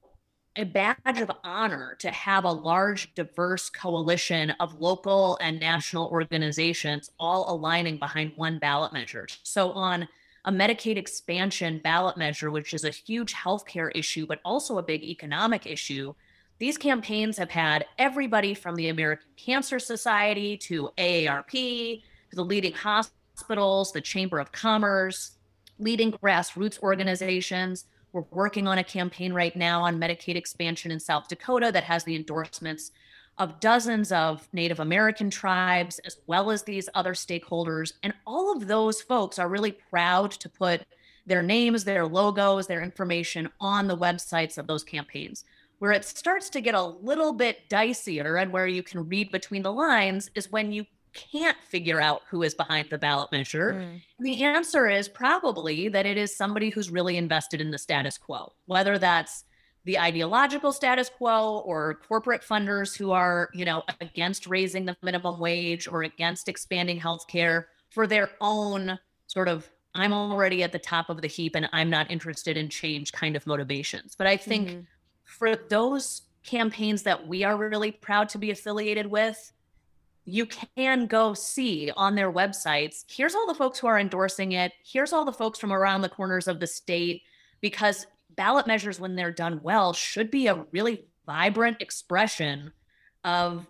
[0.57, 7.11] a badge of honor to have a large, diverse coalition of local and national organizations
[7.19, 9.27] all aligning behind one ballot measure.
[9.45, 10.09] So on
[10.45, 15.03] a Medicaid expansion ballot measure, which is a huge healthcare issue, but also a big
[15.05, 16.15] economic issue,
[16.59, 22.73] these campaigns have had everybody from the American Cancer Society to AARP, to the leading
[22.73, 25.33] hospitals, the Chamber of Commerce,
[25.79, 27.87] leading grassroots organizations.
[28.13, 32.05] We're working on a campaign right now on Medicaid expansion in South Dakota that has
[32.05, 32.93] the endorsements
[33.39, 37.95] of dozens of Native American tribes, as well as these other stakeholders.
[38.03, 40.83] And all of those folks are really proud to put
[41.27, 45.45] their names, their logos, their information on the websites of those campaigns.
[45.79, 49.63] Where it starts to get a little bit dicier and where you can read between
[49.63, 53.75] the lines is when you can't figure out who is behind the ballot measure.
[53.75, 54.01] Mm.
[54.21, 58.53] The answer is probably that it is somebody who's really invested in the status quo,
[58.67, 59.45] whether that's
[59.85, 65.41] the ideological status quo or corporate funders who are, you know, against raising the minimum
[65.41, 71.11] wage or against expanding healthcare for their own sort of I'm already at the top
[71.11, 74.15] of the heap and I'm not interested in change kind of motivations.
[74.17, 74.81] But I think mm-hmm.
[75.25, 79.53] for those campaigns that we are really proud to be affiliated with,
[80.25, 84.73] you can go see on their websites here's all the folks who are endorsing it,
[84.85, 87.23] here's all the folks from around the corners of the state
[87.61, 92.73] because ballot measures, when they're done well, should be a really vibrant expression
[93.25, 93.67] of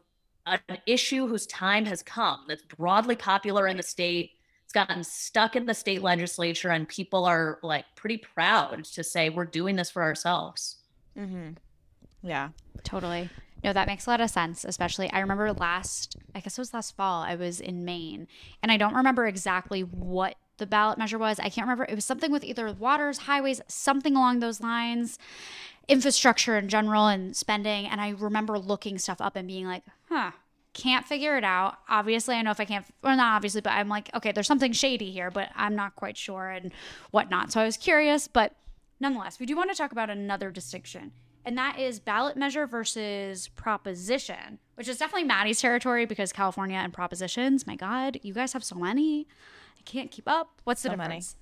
[0.47, 4.33] an issue whose time has come that's broadly popular in the state.
[4.65, 9.29] It's gotten stuck in the state legislature, and people are like pretty proud to say,
[9.29, 10.77] we're doing this for ourselves.
[11.17, 11.53] Mm-hmm.
[12.23, 12.51] Yeah,
[12.83, 13.29] totally.
[13.63, 16.75] No, that makes a lot of sense, especially I remember last, I guess it was
[16.75, 18.27] last fall, I was in Maine,
[18.63, 21.39] and I don't remember exactly what the ballot measure was.
[21.39, 21.85] I can't remember.
[21.85, 25.19] It was something with either waters, highways, something along those lines,
[25.89, 27.87] infrastructure in general and spending.
[27.87, 30.33] And I remember looking stuff up and being like, huh,
[30.75, 31.79] can't figure it out.
[31.89, 34.73] Obviously, I know if I can't, well, not obviously, but I'm like, okay, there's something
[34.73, 36.73] shady here, but I'm not quite sure and
[37.11, 37.53] whatnot.
[37.53, 38.55] So I was curious, but
[39.01, 41.13] nonetheless, we do want to talk about another distinction.
[41.45, 46.93] And that is ballot measure versus proposition, which is definitely Maddie's territory because California and
[46.93, 49.27] propositions, my God, you guys have so many.
[49.83, 50.61] I can't keep up.
[50.65, 51.37] What's the so difference?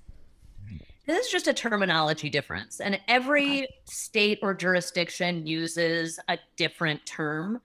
[0.65, 0.81] Many.
[1.05, 3.67] This is just a terminology difference, and every okay.
[3.85, 7.61] state or jurisdiction uses a different term.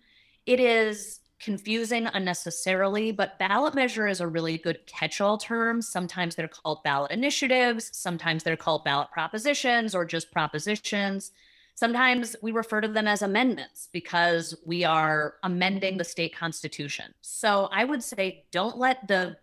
[0.46, 5.82] It is confusing unnecessarily, but ballot measure is a really good catch all term.
[5.82, 11.32] Sometimes they're called ballot initiatives, sometimes they're called ballot propositions or just propositions.
[11.74, 17.12] Sometimes we refer to them as amendments because we are amending the state constitution.
[17.20, 19.36] So I would say don't let the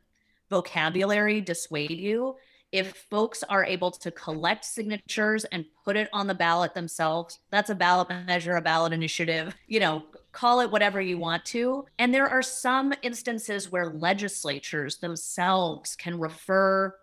[0.49, 2.35] vocabulary dissuade you.
[2.71, 7.69] If folks are able to collect signatures and put it on the ballot themselves, that's
[7.69, 11.85] a ballot measure, a ballot initiative, you know, call it whatever you want to.
[11.99, 16.95] And there are some instances where legislatures themselves can refer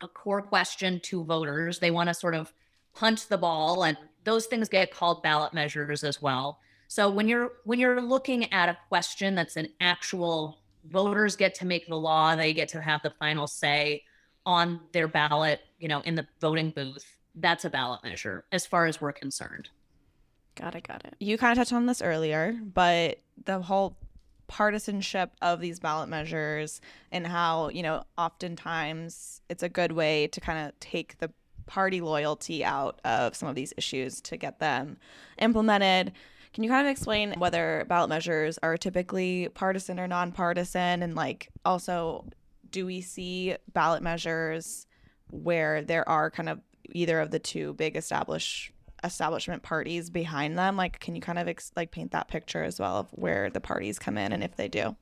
[0.00, 1.78] a core question to voters.
[1.78, 2.52] They want to sort of
[2.94, 6.58] punt the ball and those things get called ballot measures as well.
[6.88, 11.66] So when you're when you're looking at a question that's an actual voters get to
[11.66, 14.02] make the law they get to have the final say
[14.46, 18.86] on their ballot you know in the voting booth that's a ballot measure as far
[18.86, 19.68] as we're concerned.
[20.54, 21.16] Got it got it.
[21.18, 23.96] You kind of touched on this earlier but the whole
[24.46, 30.40] partisanship of these ballot measures and how you know oftentimes it's a good way to
[30.40, 31.30] kind of take the
[31.66, 34.98] party loyalty out of some of these issues to get them
[35.38, 36.12] implemented
[36.54, 41.02] can you kind of explain whether ballot measures are typically partisan or nonpartisan?
[41.02, 42.26] And like also,
[42.70, 44.86] do we see ballot measures
[45.30, 48.70] where there are kind of either of the two big established
[49.02, 50.76] establishment parties behind them?
[50.76, 53.60] Like, can you kind of ex- like paint that picture as well of where the
[53.60, 54.94] parties come in and if they do?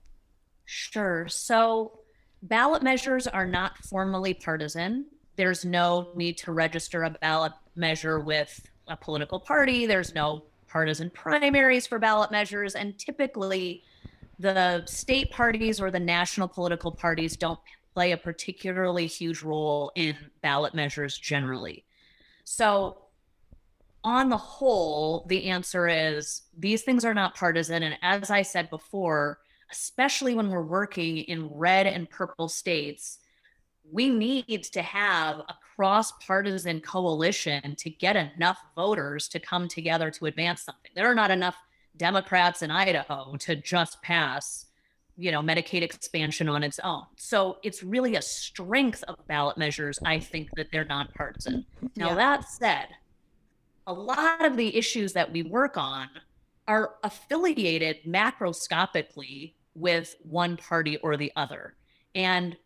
[0.65, 1.29] Sure.
[1.29, 2.01] So
[2.43, 5.05] ballot measures are not formally partisan.
[5.37, 9.85] There's no need to register a ballot measure with a political party.
[9.85, 12.75] There's no partisan primaries for ballot measures.
[12.75, 13.83] And typically,
[14.39, 17.61] the state parties or the national political parties don't
[17.93, 21.85] play a particularly huge role in ballot measures generally.
[22.45, 22.99] So,
[24.05, 27.85] on the whole, the answer is these things are not partisan.
[27.85, 29.39] And as I said before,
[29.71, 33.19] especially when we're working in red and purple states,
[33.91, 40.11] we need to have a cross partisan coalition to get enough voters to come together
[40.11, 40.91] to advance something.
[40.95, 41.57] There are not enough
[41.97, 44.67] Democrats in Idaho to just pass,
[45.17, 47.05] you know, Medicaid expansion on its own.
[47.17, 51.67] So it's really a strength of ballot measures, I think, that they're nonpartisan.
[51.97, 52.15] Now, yeah.
[52.15, 52.89] that said,
[53.87, 56.09] a lot of the issues that we work on
[56.69, 61.75] are affiliated macroscopically with one party or the other.
[62.15, 62.57] And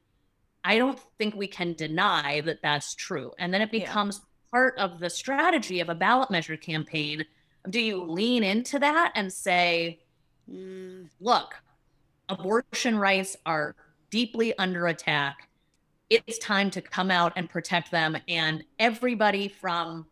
[0.66, 3.30] I don't think we can deny that that's true.
[3.38, 4.50] And then it becomes yeah.
[4.50, 7.24] part of the strategy of a ballot measure campaign.
[7.70, 10.00] Do you lean into that and say,
[10.50, 11.54] mm, look,
[12.28, 13.76] abortion rights are
[14.10, 15.48] deeply under attack.
[16.10, 18.16] It's time to come out and protect them.
[18.26, 20.06] And everybody from,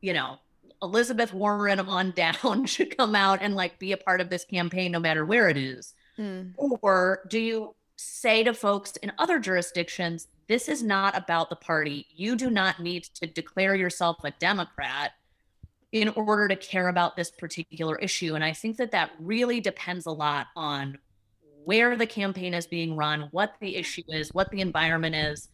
[0.00, 0.38] you know,
[0.82, 4.90] Elizabeth Warren on down should come out and like be a part of this campaign,
[4.90, 5.94] no matter where it is.
[6.18, 6.54] Mm.
[6.56, 12.06] Or do you say to folks in other jurisdictions, this is not about the party.
[12.14, 15.12] You do not need to declare yourself a Democrat
[15.92, 18.34] in order to care about this particular issue.
[18.34, 20.98] And I think that that really depends a lot on
[21.64, 25.48] where the campaign is being run, what the issue is, what the environment is.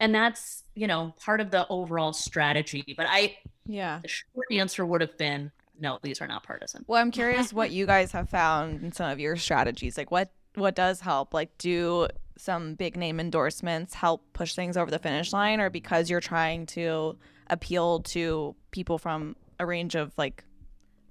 [0.00, 2.94] And that's, you know, part of the overall strategy.
[2.96, 3.36] But I,
[3.66, 6.84] yeah, the short answer would have been no, these are not partisan.
[6.86, 9.96] Well, I'm curious what you guys have found in some of your strategies.
[9.96, 11.34] Like, what what does help?
[11.34, 16.10] Like, do some big name endorsements help push things over the finish line, or because
[16.10, 17.16] you're trying to
[17.48, 20.44] appeal to people from a range of like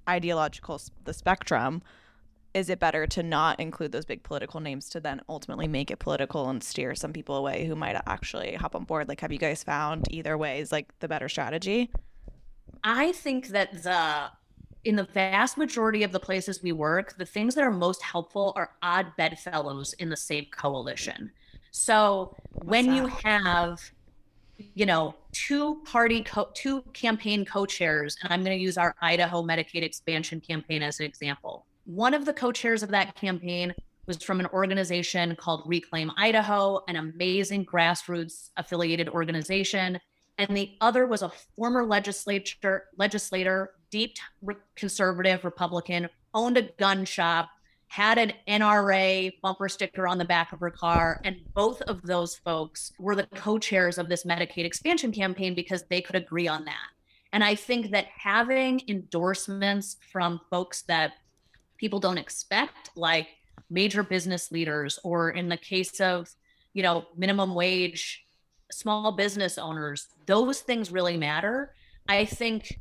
[0.09, 1.81] ideological the spectrum?
[2.53, 5.99] Is it better to not include those big political names to then ultimately make it
[5.99, 9.07] political and steer some people away who might actually hop on board?
[9.07, 11.89] Like, have you guys found either way is like the better strategy?
[12.83, 14.31] I think that the
[14.83, 18.53] in the vast majority of the places we work, the things that are most helpful
[18.55, 21.31] are odd bedfellows in the same coalition.
[21.71, 22.95] So What's when that?
[22.95, 23.79] you have,
[24.57, 29.43] you know, two party, co- two campaign co-chairs, and I'm going to use our Idaho
[29.43, 31.65] Medicaid expansion campaign as an example.
[31.85, 33.73] One of the co-chairs of that campaign
[34.07, 39.99] was from an organization called Reclaim Idaho, an amazing grassroots affiliated organization.
[40.37, 44.17] And the other was a former legislature legislator deep
[44.75, 47.49] conservative Republican, owned a gun shop,
[47.87, 51.19] had an NRA bumper sticker on the back of her car.
[51.25, 55.83] And both of those folks were the co chairs of this Medicaid expansion campaign because
[55.89, 56.87] they could agree on that.
[57.33, 61.13] And I think that having endorsements from folks that
[61.77, 63.27] people don't expect, like
[63.69, 66.29] major business leaders, or in the case of,
[66.73, 68.25] you know, minimum wage,
[68.71, 71.73] small business owners, those things really matter.
[72.07, 72.79] I think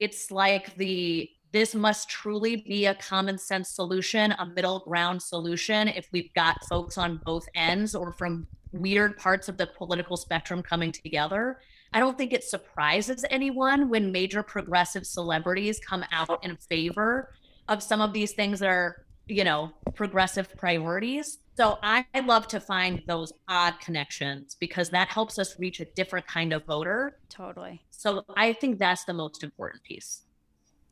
[0.00, 5.88] it's like the this must truly be a common sense solution, a middle ground solution
[5.88, 10.62] if we've got folks on both ends or from weird parts of the political spectrum
[10.62, 11.58] coming together.
[11.94, 17.32] I don't think it surprises anyone when major progressive celebrities come out in favor
[17.66, 21.38] of some of these things that are, you know, progressive priorities.
[21.58, 26.28] So I love to find those odd connections because that helps us reach a different
[26.28, 27.18] kind of voter.
[27.28, 27.82] Totally.
[27.90, 30.22] So I think that's the most important piece.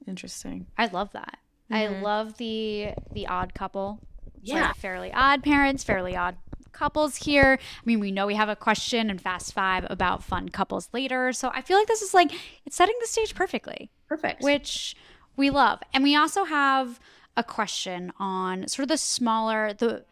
[0.09, 0.67] Interesting.
[0.77, 1.39] I love that.
[1.71, 1.75] Mm-hmm.
[1.75, 4.01] I love the the odd couple.
[4.43, 4.67] Yeah.
[4.67, 6.37] Like fairly odd parents, fairly odd
[6.73, 7.61] couples here.
[7.61, 11.33] I mean, we know we have a question in Fast Five about fun couples later.
[11.33, 12.33] So I feel like this is like
[12.65, 13.93] it's setting the stage perfectly.
[14.09, 14.43] Perfect.
[14.43, 14.97] Which
[15.37, 15.79] we love.
[15.95, 16.99] And we also have
[17.37, 20.05] a question on sort of the smaller the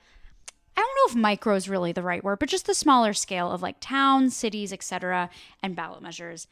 [0.76, 3.50] I don't know if micro is really the right word, but just the smaller scale
[3.50, 5.30] of like towns, cities, etc.,
[5.62, 6.48] and ballot measures.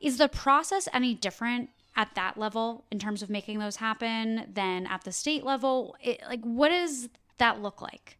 [0.00, 4.86] Is the process any different at that level in terms of making those happen than
[4.86, 5.96] at the state level?
[6.02, 8.18] It, like, what does that look like?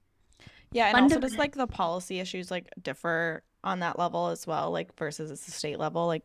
[0.72, 4.70] Yeah, and also does like the policy issues like differ on that level as well,
[4.70, 6.24] like versus the state level, like.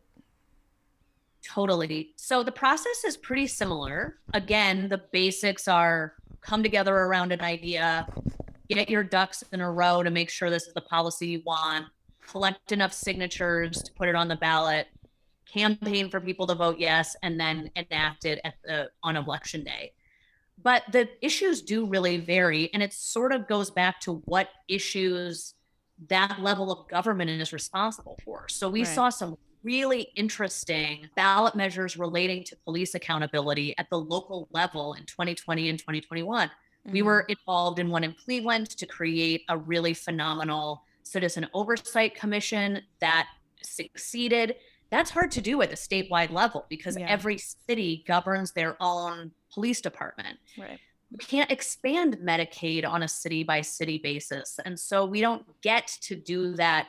[1.42, 2.12] Totally.
[2.16, 4.16] So the process is pretty similar.
[4.32, 8.06] Again, the basics are come together around an idea,
[8.68, 11.86] get your ducks in a row to make sure this is the policy you want,
[12.26, 14.88] collect enough signatures to put it on the ballot,
[15.46, 19.92] campaign for people to vote yes, and then enact it at the on election day.
[20.62, 25.54] But the issues do really vary, and it sort of goes back to what issues
[26.08, 28.48] that level of government is responsible for.
[28.48, 28.94] So we right.
[28.94, 35.04] saw some really interesting ballot measures relating to police accountability at the local level in
[35.06, 36.50] 2020 and 2021.
[36.86, 36.92] Mm-hmm.
[36.92, 42.82] We were involved in one in Cleveland to create a really phenomenal citizen oversight commission
[43.00, 43.28] that
[43.62, 44.56] succeeded
[44.90, 47.06] That's hard to do at the statewide level because Yeah.
[47.08, 50.38] every city governs their own police department.
[50.56, 50.78] Right.
[51.10, 54.60] We can't expand Medicaid on a city by city basis.
[54.64, 56.86] And so we don't get to do that,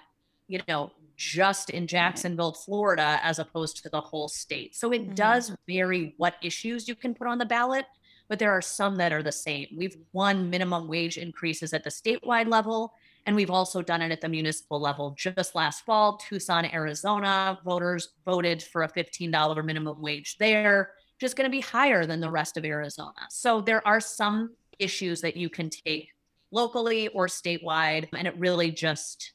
[0.48, 4.76] you know, just in Jacksonville, Florida, as opposed to the whole state.
[4.76, 5.16] So it Mhm.
[5.16, 7.88] does vary what issues you can put on the ballot,
[8.28, 9.68] but there are some that are the same.
[9.76, 12.94] We've won minimum wage increases at the statewide level,
[13.26, 15.16] and we've also done it at the municipal level.
[15.18, 21.50] Just last fall, Tucson, Arizona, voters voted for a $15 minimum wage there, just going
[21.50, 23.14] to be higher than the rest of Arizona.
[23.30, 26.10] So there are some issues that you can take
[26.52, 29.34] locally or statewide, and it really just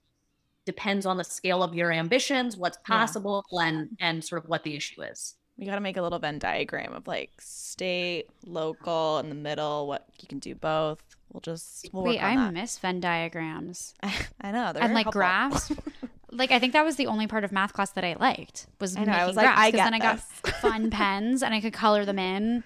[0.66, 2.97] depends on the scale of your ambitions, what's Yeah.
[2.99, 5.36] possible, and and sort of what the issue is.
[5.61, 9.87] We got to make a little Venn diagram of like state, local, in the middle.
[9.87, 11.03] What you can do both.
[11.33, 12.53] We'll just we'll Wait, I that.
[12.55, 13.95] miss Venn diagrams
[14.41, 14.73] I know.
[14.73, 15.21] they're and like helpful.
[15.21, 15.71] graphs.
[16.33, 18.97] like I think that was the only part of math class that I liked was
[18.97, 20.21] I know, I making was like, graphs I get then I got
[20.61, 22.65] fun pens and I could color them in.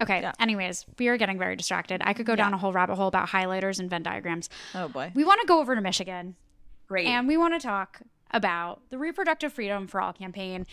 [0.00, 0.20] Okay.
[0.22, 0.32] Yeah.
[0.40, 2.00] Anyways, we are getting very distracted.
[2.04, 2.36] I could go Yeah.
[2.36, 4.48] down a whole rabbit hole about highlighters and Venn diagrams.
[4.74, 5.12] oh boy.
[5.14, 6.36] We want to go over to Michigan
[6.88, 7.06] Great.
[7.06, 8.00] and we want to talk
[8.30, 10.66] about the Reproductive Freedom for All campaign.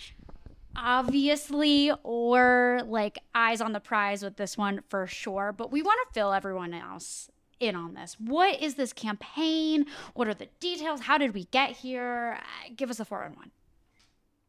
[0.76, 6.00] Obviously, or like eyes on the prize with this one for sure, but we want
[6.08, 8.18] to fill everyone else in on this.
[8.20, 9.86] What is this campaign?
[10.14, 11.02] What are the details?
[11.02, 12.40] How did we get here?
[12.40, 13.52] Uh, Give us a 411.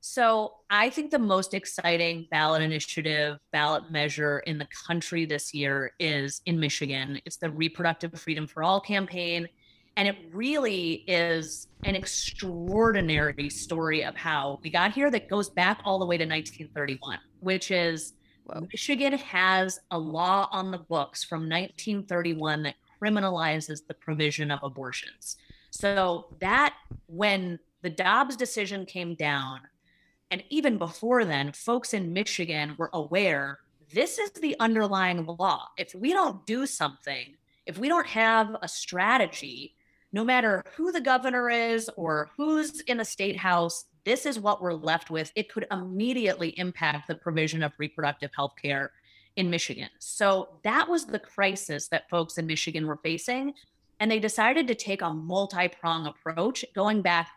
[0.01, 5.93] So I think the most exciting ballot initiative, ballot measure in the country this year
[5.99, 7.21] is in Michigan.
[7.25, 9.49] It's the Reproductive Freedom for All campaign.
[9.97, 15.81] And it really is an extraordinary story of how we got here that goes back
[15.85, 18.13] all the way to 1931, which is
[18.45, 18.67] Whoa.
[18.73, 25.37] Michigan has a law on the books from 1931 that criminalizes the provision of abortions.
[25.71, 26.75] So that
[27.07, 29.61] when the Dobbs decision came down,
[30.31, 33.61] and even before then, folks in Michigan were aware
[33.93, 35.69] this is the underlying law.
[35.79, 37.37] If we don't do something,
[37.67, 39.76] if we don't have a strategy,
[40.17, 44.63] no matter who the governor is or who's in the state house, this is what
[44.63, 45.31] we're left with.
[45.35, 48.93] It could immediately impact the provision of reproductive health care
[49.37, 49.91] in Michigan.
[49.99, 53.53] So that was the crisis that folks in Michigan were facing.
[54.01, 57.29] And they decided to take a multi prong approach going back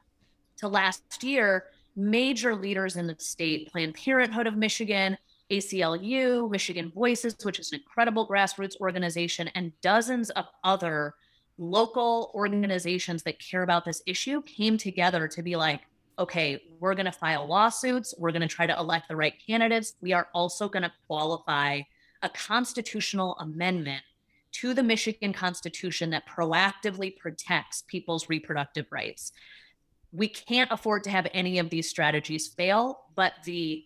[0.59, 1.65] to last year.
[1.97, 5.17] Major leaders in the state, Planned Parenthood of Michigan,
[5.51, 11.15] ACLU, Michigan Voices, which is an incredible grassroots organization, and dozens of other
[11.60, 15.82] local organizations that care about this issue came together to be like,
[16.18, 18.14] okay, we're going to file lawsuits.
[18.18, 19.93] We're going to try to elect the right candidates.
[20.01, 21.82] We are also going to qualify
[22.24, 24.03] a constitutional amendment
[24.51, 29.32] to the Michigan Constitution that proactively protects people's reproductive rights.
[30.12, 33.86] We can't afford to have any of these strategies fail, but the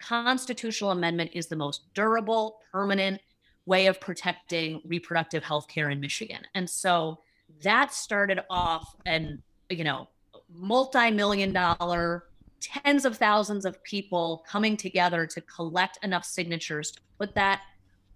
[0.00, 3.20] constitutional amendment is the most durable, permanent
[3.66, 6.40] way of protecting reproductive health care in Michigan.
[6.54, 7.20] And so
[7.62, 10.08] that started off and, you know,
[10.52, 12.24] multi-million dollar
[12.60, 17.62] tens of thousands of people coming together to collect enough signatures to put that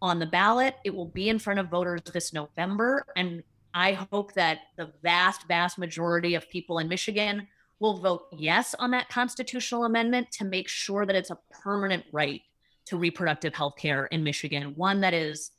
[0.03, 0.76] on the ballot.
[0.84, 3.07] It will be in front of voters this November.
[3.16, 3.42] And
[3.72, 7.49] I hope that the vast, vast majority of people in Michigan
[7.80, 12.42] will vote yes on that constitutional amendment to make sure that it's a permanent right
[12.87, 15.51] to reproductive health care in Michigan, one that is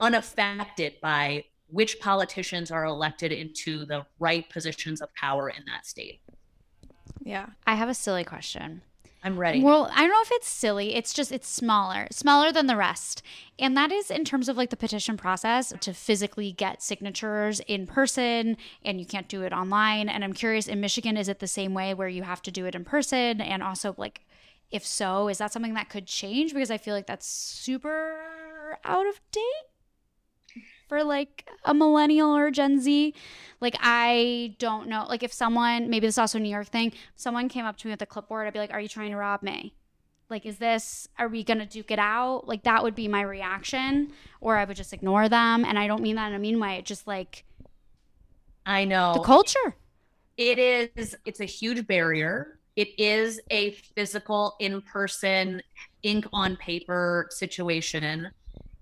[0.00, 6.20] unaffected by which politicians are elected into the right positions of power in that state.
[7.24, 7.46] Yeah.
[7.66, 8.82] I have a silly question.
[9.24, 9.62] I'm ready.
[9.62, 10.94] Well, I don't know if it's silly.
[10.94, 13.22] It's just it's smaller, smaller than the rest.
[13.56, 17.86] And that is in terms of like the petition process to physically get signatures in
[17.86, 20.08] person and you can't do it online.
[20.08, 22.66] And I'm curious in Michigan is it the same way where you have to do
[22.66, 24.22] it in person and also like
[24.72, 28.16] if so, is that something that could change because I feel like that's super
[28.84, 29.42] out of date
[30.88, 33.14] for like a millennial or Gen Z.
[33.60, 35.06] Like I don't know.
[35.08, 37.86] Like if someone, maybe this is also a New York thing, someone came up to
[37.86, 39.74] me with a clipboard, I'd be like, "Are you trying to rob me?"
[40.28, 41.08] Like, is this?
[41.18, 42.48] Are we gonna duke it out?
[42.48, 45.64] Like that would be my reaction, or I would just ignore them.
[45.64, 46.76] And I don't mean that in a mean way.
[46.78, 47.44] It's just like
[48.66, 49.76] I know the culture.
[50.36, 55.62] it is it's a huge barrier it is a physical in-person
[56.02, 58.30] ink on paper situation.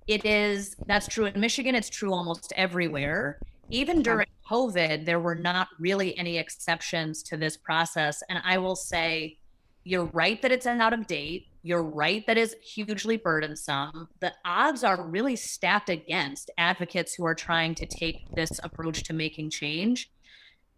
[0.07, 3.38] It is that's true in michigan it's true almost everywhere.
[3.68, 8.22] Even during covid there were not really any exceptions to this process.
[8.28, 9.36] And i will say
[9.84, 11.47] you're right that it's out of date.
[11.62, 14.09] You're right that is hugely burdensome.
[14.20, 19.12] The odds are really stacked against advocates who are trying to take this approach to
[19.12, 20.11] making change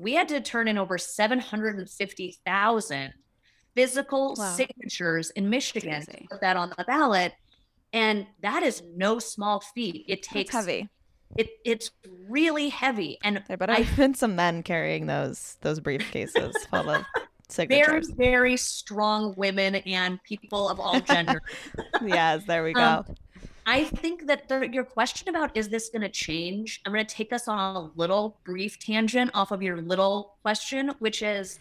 [0.02, 3.12] we had to turn in over 750,000
[3.74, 4.52] physical Wow.
[4.54, 7.32] signatures in Michigan to put that on the ballot.
[7.92, 10.04] And that is no small feat.
[10.08, 10.88] It That's takes heavy.
[11.36, 11.90] It it's
[12.28, 16.90] really heavy and There better I- have been some men carrying those those briefcases full
[16.90, 18.10] of very, signatures.
[18.16, 21.40] very strong women and people of all genders.
[22.04, 22.82] yes, there we go.
[22.82, 23.04] Um,
[23.66, 26.80] I think that the, your question about is this going to change?
[26.84, 30.92] I'm going to take us on a little brief tangent off of your little question,
[30.98, 31.60] which is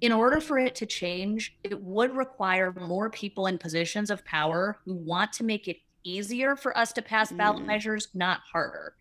[0.00, 4.78] in order for it to change, it would require more people in positions of power
[4.84, 7.66] who want to make it easier for us to pass ballot Mm.
[7.66, 8.94] measures, not harder.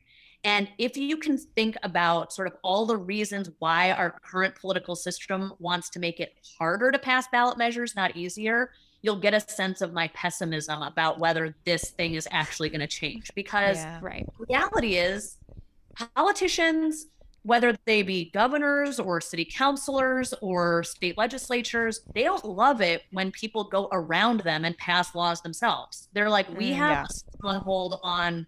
[0.43, 4.95] And if you can think about sort of all the reasons why our current political
[4.95, 8.71] system wants to make it harder to pass ballot measures, not easier,
[9.07, 12.87] you'll get a sense of my pessimism about whether this thing is actually going to
[12.87, 13.31] change.
[13.35, 13.99] Because yeah.
[14.01, 14.27] Right.
[14.49, 15.37] reality is
[16.13, 17.07] politicians
[17.43, 23.31] whether they be governors or city councilors or state legislatures they don't love it when
[23.31, 27.03] people go around them and pass laws themselves they're like we Mm, have yeah.
[27.05, 28.45] a stronghold on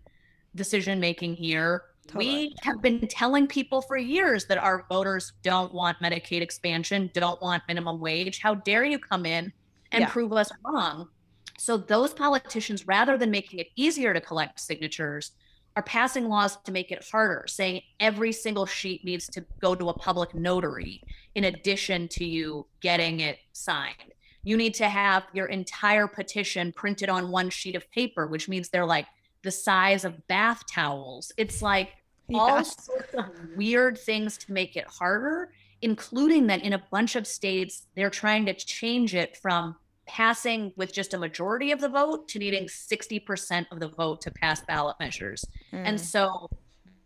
[0.55, 2.25] decision making here Totally.
[2.25, 7.41] we have been telling people for years that our voters don't want medicaid expansion don't
[7.41, 9.51] want minimum wage how dare you come in
[9.91, 10.09] and Yeah.
[10.09, 11.09] prove us wrong
[11.57, 15.31] so those politicians rather than making it easier to collect signatures
[15.75, 19.89] are passing laws to make it harder, saying every single sheet needs to go to
[19.89, 21.01] a public notary
[21.35, 24.13] in addition to you getting it signed.
[24.43, 28.69] You need to have your entire petition printed on one sheet of paper, which means
[28.69, 29.07] they're like
[29.43, 31.31] the size of bath towels.
[31.37, 31.89] It's like
[32.33, 32.85] all Yes.
[32.85, 33.25] sorts of
[33.57, 35.51] weird things to make it harder,
[35.81, 39.75] including that in a bunch of states, they're trying to change it from
[40.05, 44.31] passing with just a majority of the vote to needing 60% of the vote to
[44.31, 45.45] pass ballot measures.
[45.71, 46.01] And Mm.
[46.01, 46.49] so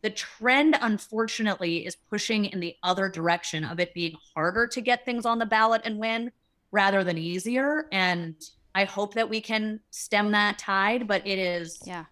[0.01, 5.05] the trend, unfortunately, is pushing in the other direction of it being harder to get
[5.05, 6.31] things on the ballot and win
[6.71, 7.87] rather than easier.
[7.91, 8.35] And
[8.73, 12.05] I hope that we can stem that tide, but it is Yeah.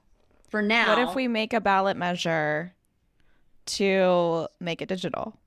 [0.50, 0.90] for now.
[0.96, 2.76] What if we make a ballot measure
[3.68, 5.40] to make it digital?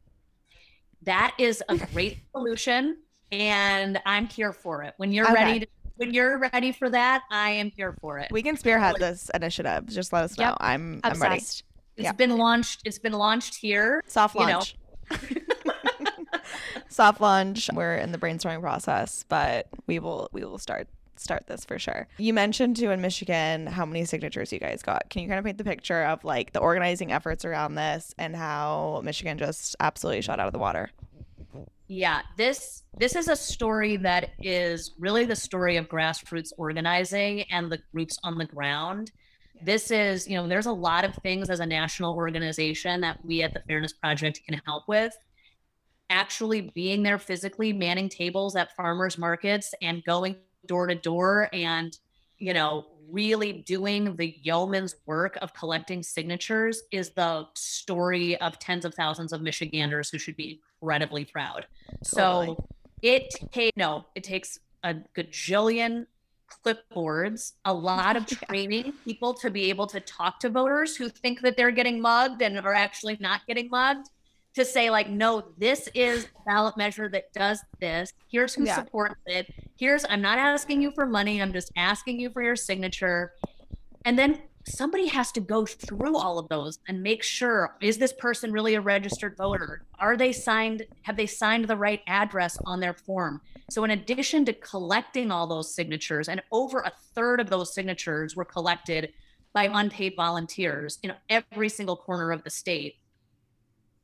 [1.05, 2.99] That is a great solution
[3.33, 4.95] and I'm here for it.
[4.97, 5.35] When you're Okay.
[5.35, 8.29] ready to when you're ready for that, I am here for it.
[8.33, 9.87] We can spearhead this initiative.
[9.87, 10.47] Just let us know.
[10.47, 10.57] Yep.
[10.61, 11.37] I'm I'm ready.
[11.37, 11.63] Obsessed.
[11.97, 12.13] It's yeah.
[12.13, 12.83] been launched.
[12.85, 14.03] It's been launched here.
[14.09, 14.53] Soft You know.
[14.55, 14.77] launch.
[16.89, 17.71] Soft launch.
[17.73, 20.89] We're in the brainstorming process, but we will we will start
[21.21, 22.09] start this for sure.
[22.19, 25.11] You mentioned too in Michigan how many signatures you guys got.
[25.11, 28.35] Can you kind of paint the picture of like the organizing efforts around this and
[28.35, 30.91] how Michigan just absolutely shot out of the water?
[31.87, 37.71] Yeah, this this is a story that is really the story of grassroots organizing and
[37.71, 39.13] the groups on the ground.
[39.63, 43.43] This is, you know, there's a lot of things as a national organization that we
[43.43, 45.17] at the Fairness Project can help with.
[46.11, 50.37] Actually being there physically, manning tables at farmers markets and going
[50.67, 51.97] door to door and,
[52.39, 58.85] you know, really doing the yeoman's work of collecting signatures is the story of tens
[58.85, 61.67] of thousands of Michiganders who should be incredibly proud.
[62.05, 62.47] Totally.
[62.57, 62.69] So
[63.03, 66.07] it takes no, it takes a gajillion
[66.65, 71.41] clipboards, a lot of training people to be able to talk to voters who think
[71.43, 74.09] that they're getting mugged and are actually not getting mugged.
[74.55, 78.13] To say like, no, this is a ballot measure that does this.
[78.31, 78.77] Here's who Yeah.
[78.77, 79.53] supports it.
[79.77, 81.43] Here's I'm not asking you for money.
[81.43, 83.33] I'm just asking you for your signature.
[84.05, 88.13] And then somebody has to go through all of those and make sure is this
[88.13, 89.83] person really a registered voter?
[89.99, 90.87] Are they signed?
[91.03, 93.41] Have they signed the right address on their form?
[93.71, 98.37] So, in addition to collecting all those signatures, and over a third of those signatures
[98.37, 99.13] were collected
[99.53, 102.97] by unpaid volunteers in every single corner of the state.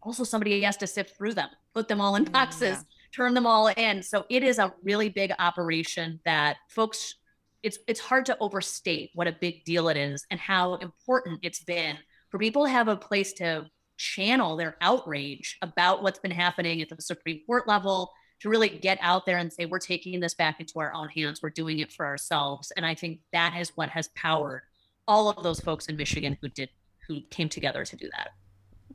[0.02, 2.82] Also, somebody has to sift through them, put them all in Mm, boxes, yeah.
[3.12, 4.02] turn them all in.
[4.02, 7.14] So, it is a really big operation that folks
[7.62, 11.62] it's it's hard to overstate what a big deal it is and how important it's
[11.62, 11.98] been
[12.30, 13.66] for people to have a place to
[13.98, 18.96] channel their outrage about what's been happening at the Supreme Court level to really get
[19.02, 21.92] out there and say we're taking this back into our own hands we're doing it
[21.92, 24.62] for ourselves and i think that is what has powered
[25.06, 26.70] all of those folks in michigan who did
[27.06, 28.30] who came together to do that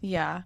[0.02, 0.42] Yeah.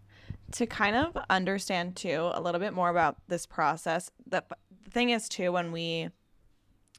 [0.52, 4.44] To kind of understand too a little bit more about this process, the,
[4.84, 6.10] the thing is too when we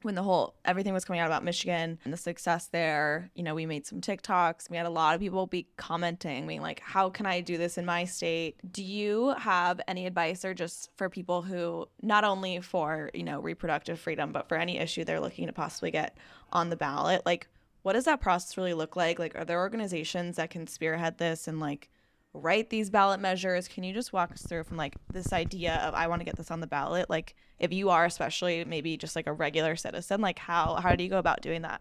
[0.02, 3.54] when the whole everything was coming out about Michigan and the success there, you know,
[3.54, 4.70] we made some TikToks.
[4.70, 7.76] We had a lot of people be commenting, being like, "How can I do this
[7.76, 12.60] in my state?" Do you have any advice or just for people who not only
[12.60, 16.16] for, you know, reproductive freedom, but for any issue they're looking to possibly get
[16.52, 17.22] on the ballot?
[17.26, 17.48] Like,
[17.82, 19.18] what does that process really look like?
[19.18, 21.90] Like, are there organizations that can spearhead this and like
[22.32, 23.68] write these ballot measures?
[23.68, 26.36] Can you just walk us through from like this idea of I want to get
[26.36, 27.10] this on the ballot?
[27.10, 31.04] Like if you are especially maybe just like a regular citizen, like how how do
[31.04, 31.80] you go about doing that?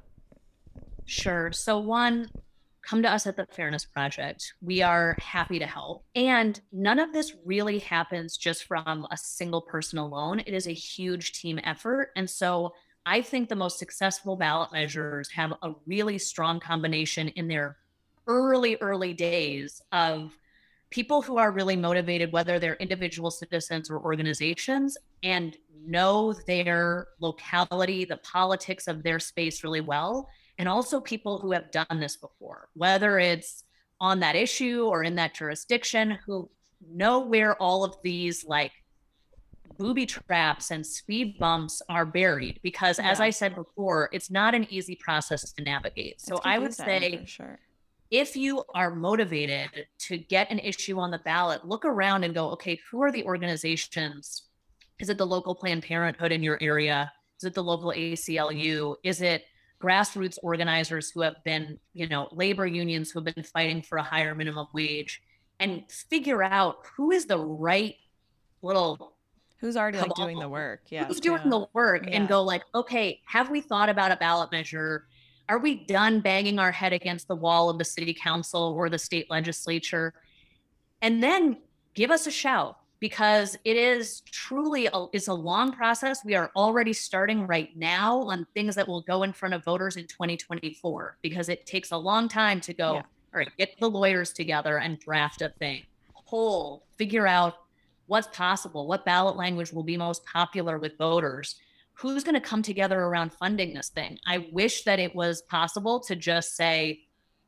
[1.06, 1.52] Sure.
[1.52, 2.30] So one,
[2.84, 4.54] come to us at the Fairness Project.
[4.62, 6.06] We are happy to help.
[6.16, 10.40] And none of this really happens just from a single person alone.
[10.40, 12.10] It is a huge team effort.
[12.16, 12.74] And so
[13.06, 17.78] I think the most successful ballot measures have a really strong combination in their
[18.30, 20.32] early, early days of
[20.90, 28.06] people who are really motivated, whether they're individual citizens or organizations, and know their locality,
[28.06, 32.68] the politics of their space really well and also people who have done this before,
[32.74, 33.64] whether it's
[34.02, 36.50] on that issue or in that jurisdiction, who
[36.92, 38.74] know where all of these like
[39.78, 42.60] booby traps and speed bumps are buried.
[42.62, 43.10] Because yeah.
[43.10, 46.20] as I said before, it's not an easy process to navigate.
[46.20, 47.58] So I would say, sure.
[48.12, 52.50] If you are motivated to get an issue on the ballot, look around and go,
[52.52, 54.44] okay, who are the organizations?
[55.00, 57.12] Is it the local Planned Parenthood in your area?
[57.38, 58.96] Is it the local ACLU?
[59.04, 59.44] Is it
[59.82, 64.04] grassroots organizers who have been, you know, labor unions who have been fighting for a
[64.04, 65.22] higher minimum wage
[65.60, 67.96] and figure out who is the right
[68.62, 69.14] little
[69.60, 70.84] who's already like doing the work.
[70.90, 71.06] Yeah.
[71.06, 71.50] Who's doing yeah.
[71.50, 72.16] the work yeah.
[72.16, 75.06] and go like, okay, have we thought about a ballot measure?
[75.50, 79.00] Are we done banging our head against the wall of the city council or the
[79.00, 80.14] state legislature?
[81.02, 81.58] And then
[81.96, 86.24] give us a shout because it is truly a, it's a long process.
[86.24, 89.98] We are already starting right now on things that will go in front of voters
[89.98, 93.00] in 2024 because it takes a long time to go, yeah.
[93.00, 95.84] all right, get the lawyers together and draft a thing,
[96.14, 97.56] whole, figure out
[98.06, 101.56] what's possible, what ballot language will be most popular with voters.
[102.00, 104.20] Who's going to come together around funding this thing?
[104.26, 107.02] I wish that it was possible to just say,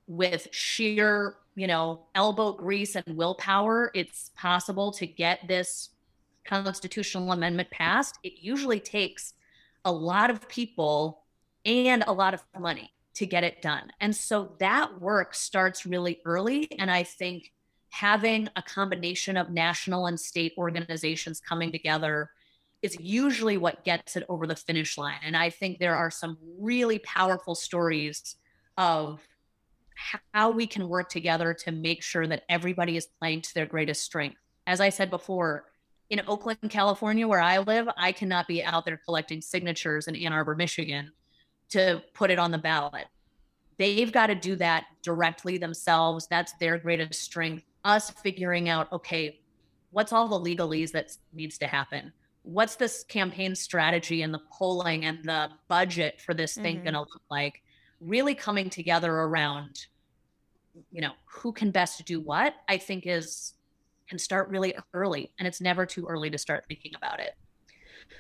[0.08, 5.90] with sheer you know, elbow grease and willpower, it's possible to get this
[6.46, 8.18] constitutional amendment passed.
[8.24, 9.34] It usually takes
[9.84, 11.24] a lot of people
[11.66, 13.92] and a lot of money to get it done.
[14.00, 16.72] And so that work starts really early.
[16.80, 17.52] And I think
[17.90, 22.30] having a combination of national and state organizations coming together
[22.82, 25.20] is usually what gets it over the finish line.
[25.24, 28.36] And I think there are some really powerful stories
[28.78, 29.22] of
[30.34, 34.04] how we can work together to make sure that everybody is playing to their greatest
[34.04, 34.38] strength.
[34.66, 35.66] As I said before,
[36.10, 40.34] in Oakland, California, where I live, I cannot be out there collecting signatures in Ann
[40.34, 41.12] Arbor, Michigan
[41.70, 43.06] to put it on the ballot.
[43.78, 46.28] They've got to do that directly themselves.
[46.28, 47.64] That's their greatest strength.
[47.84, 49.40] Us figuring out, okay,
[49.92, 52.12] what's all the legalese that needs to happen?
[52.44, 56.84] What's this campaign strategy and the polling and the budget for this thing mm-hmm.
[56.86, 57.62] going to look like?
[58.00, 59.86] Really coming together around
[60.92, 63.54] you know who can best do what i think is
[64.08, 67.36] can start really early and it's never too early to start thinking about it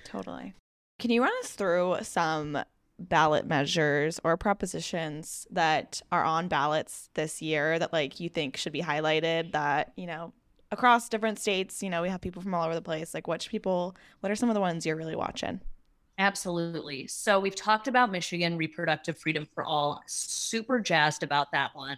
[0.06, 0.54] totally
[1.00, 2.58] can you run us through some
[3.00, 8.74] ballot measures or propositions that are on ballots this year that like you think should
[8.74, 10.34] be highlighted that you know
[10.72, 13.50] across different states you know we have people from all over the place like which
[13.50, 15.60] people what are some of the ones you're really watching?
[16.18, 17.08] Absolutely.
[17.08, 20.02] So we've talked about michigan reproductive freedom for all.
[20.08, 21.98] Super jazzed about that one.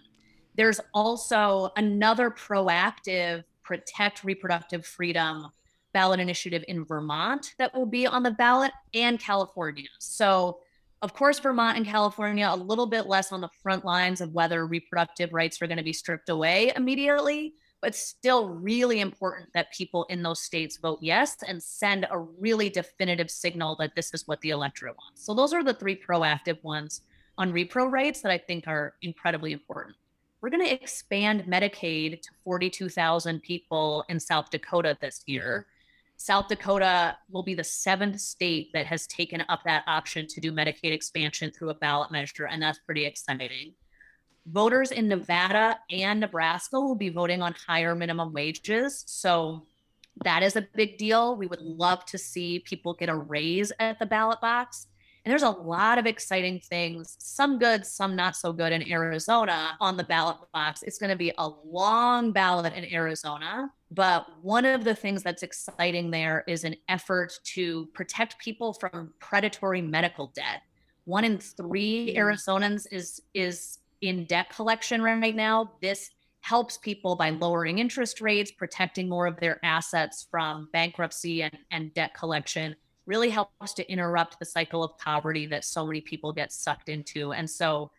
[0.55, 5.47] There's also another proactive protect reproductive freedom
[5.93, 9.89] ballot initiative in Vermont that will be on the ballot and California.
[9.99, 10.59] So,
[11.01, 14.65] of course, Vermont and California a little bit less on the front lines of whether
[14.65, 17.53] reproductive rights are going to be stripped away immediately,
[17.83, 22.69] but still really important that people in those states vote yes and send a really
[22.69, 25.23] definitive signal that this is what the electorate wants.
[25.23, 27.01] So, those are the three proactive ones
[27.37, 29.95] on repro rights that I think are incredibly important
[30.43, 35.67] we're going to expand Medicaid to 42,000 people in South Dakota this year.
[36.17, 40.51] South Dakota will be the seventh state that has taken up that option to do
[40.51, 43.73] Medicaid expansion through a ballot measure, and that's pretty exciting.
[44.45, 49.03] Voters in Nevada and Nebraska will be voting on higher minimum wages.
[49.07, 49.65] So
[50.23, 51.35] that is a big deal.
[51.35, 54.87] We would love to see people get a raise at the ballot box.
[55.25, 59.77] And there's a lot of exciting things, some good, some not so good in Arizona
[59.79, 60.83] on the ballot box.
[60.83, 63.71] It's going to be a long ballot in Arizona.
[63.89, 69.13] But one of the things that's exciting there is an effort to protect people from
[69.19, 70.63] predatory medical debt.
[71.05, 72.17] One in three mm.
[72.17, 75.71] Arizonans is is in debt collection right now.
[75.81, 76.09] This
[76.41, 81.93] helps people by lowering interest rates, protecting more of their assets from bankruptcy and, and
[81.93, 82.75] debt collection
[83.05, 87.31] really helps to interrupt the cycle of poverty that so many people get sucked into.
[87.33, 87.91] And so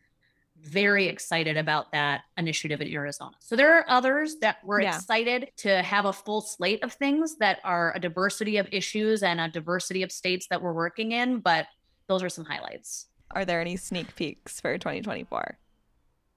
[0.61, 3.33] very excited about that initiative in Arizona.
[3.41, 4.97] So there are others that we're yeah.
[4.97, 9.41] excited to have a full slate of things that are a diversity of issues and
[9.41, 11.67] a diversity of states that we're working in, but
[12.09, 13.07] those are some highlights.
[13.31, 15.59] Are there any sneak peeks for 2024?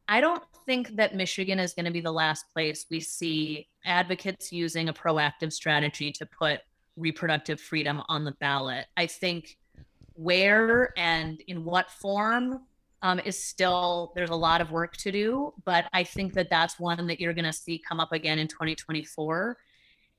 [0.07, 4.51] I don't think that Michigan is going to be the last place we see advocates
[4.51, 6.61] using a proactive strategy to put
[6.95, 8.85] reproductive freedom on the ballot.
[8.95, 9.57] I think
[10.13, 12.61] where and in what form
[13.03, 16.79] um, is still there's a lot of work to do, but I think that that's
[16.79, 19.57] one that you're going to see come up again in 2024.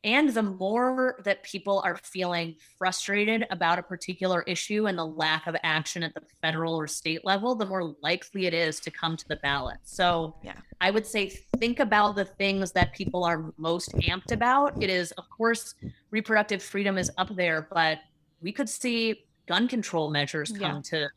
[0.04, 5.48] And the more that people are feeling frustrated about a particular issue and the lack
[5.48, 9.16] of action at the federal or state level, the more likely it is to come
[9.16, 9.78] to the ballot.
[9.82, 11.28] So, yeah, I would say
[11.58, 14.80] think about the things that people are most amped about.
[14.80, 15.74] It is, of course,
[16.10, 17.98] reproductive freedom is up there, but
[18.40, 20.82] we could see gun control measures come yeah.
[20.82, 21.08] to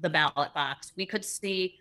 [0.00, 0.92] the ballot box.
[0.96, 1.74] We could see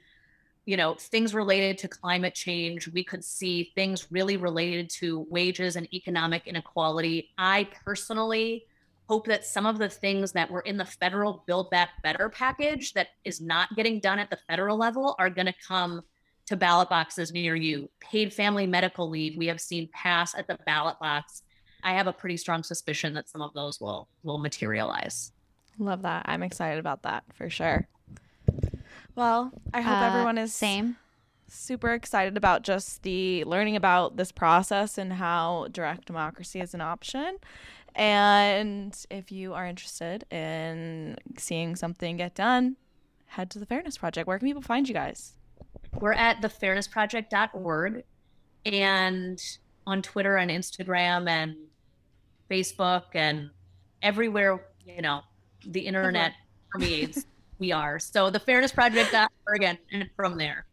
[0.69, 5.75] you know things related to climate change we could see things really related to wages
[5.75, 7.31] and economic inequality.
[7.39, 8.67] I personally
[9.07, 12.93] hope that some of the things that were in the federal build back better package
[12.93, 16.03] that is not getting done at the federal level are going to come
[16.45, 17.89] to ballot boxes near you.
[17.99, 21.41] Paid family medical leave we have seen pass at the ballot box.
[21.81, 25.31] I have a pretty strong suspicion that some of those will will materialize.
[25.79, 26.27] Love that.
[26.27, 27.87] I'm excited about that for sure
[29.19, 30.95] well, I hope uh, everyone is same
[31.51, 36.81] super excited about just the learning about this process and how direct democracy is an
[36.81, 37.37] option.
[37.95, 42.77] And if you are interested in seeing something get done,
[43.25, 44.27] head to the Fairness Project.
[44.27, 45.33] Where can people find you guys?
[45.99, 48.03] We're at thefairnessproject.org
[48.65, 49.41] and
[49.85, 51.55] on Twitter and Instagram and
[52.49, 53.49] Facebook and
[54.01, 55.21] everywhere, you know,
[55.65, 56.33] the internet
[56.71, 57.25] permeates
[57.59, 57.99] we are.
[57.99, 60.65] So the Fairness Project uh, again, and from there.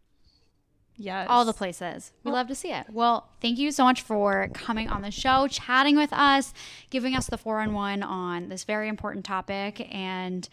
[0.99, 1.27] Yes.
[1.29, 2.13] All the places.
[2.25, 2.87] We love to see it.
[2.91, 6.55] Well, thank you so much for coming on the show, chatting with us,
[6.89, 9.87] giving us the four on one on this very important topic.
[9.95, 10.49] And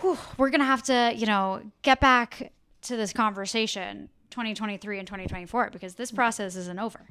[0.00, 5.06] whew, we're going to have to, you know, get back to this conversation 2023 and
[5.06, 6.16] 2024 because this mm-hmm.
[6.16, 7.06] process isn't over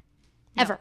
[0.58, 0.80] ever.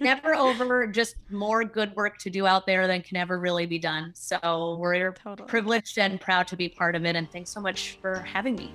[0.00, 3.78] Never over, just more good work to do out there than can ever really be
[3.78, 4.12] done.
[4.14, 5.48] So we're totally.
[5.48, 7.16] privileged and proud to be part of it.
[7.16, 8.74] And thanks so much for having me.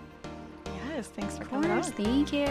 [0.66, 1.84] Yes, thanks for coming on.
[1.84, 2.48] Thank you.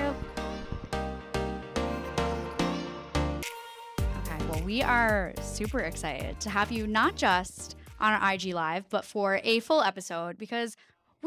[3.98, 8.88] Okay, well, we are super excited to have you not just on our IG Live,
[8.88, 10.76] but for a full episode because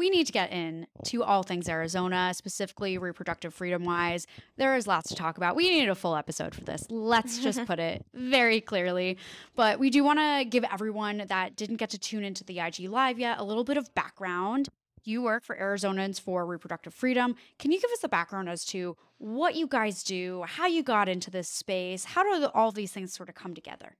[0.00, 1.02] we need to get in oh.
[1.04, 4.26] to all things Arizona, specifically reproductive freedom wise.
[4.56, 5.54] There is lots to talk about.
[5.54, 6.86] We need a full episode for this.
[6.88, 9.18] Let's just put it very clearly.
[9.54, 12.88] But we do want to give everyone that didn't get to tune into the IG
[12.88, 14.70] Live yet a little bit of background.
[15.04, 17.36] You work for Arizonans for Reproductive Freedom.
[17.58, 21.10] Can you give us a background as to what you guys do, how you got
[21.10, 22.04] into this space?
[22.04, 23.96] How do all these things sort of come together?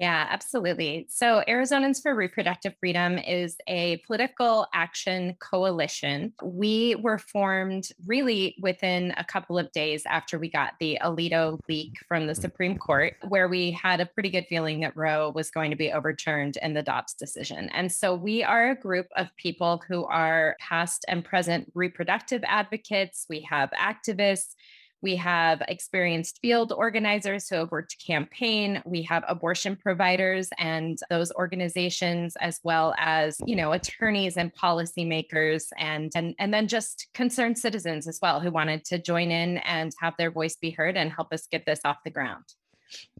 [0.00, 1.06] Yeah, absolutely.
[1.10, 6.32] So, Arizonans for Reproductive Freedom is a political action coalition.
[6.42, 11.98] We were formed really within a couple of days after we got the Alito leak
[12.08, 15.70] from the Supreme Court, where we had a pretty good feeling that Roe was going
[15.70, 17.68] to be overturned in the Dobbs decision.
[17.74, 23.26] And so, we are a group of people who are past and present reproductive advocates,
[23.28, 24.54] we have activists.
[25.02, 28.82] We have experienced field organizers who have worked to campaign.
[28.84, 35.64] We have abortion providers and those organizations, as well as, you know, attorneys and policymakers
[35.78, 39.92] and, and, and then just concerned citizens as well who wanted to join in and
[40.00, 42.44] have their voice be heard and help us get this off the ground.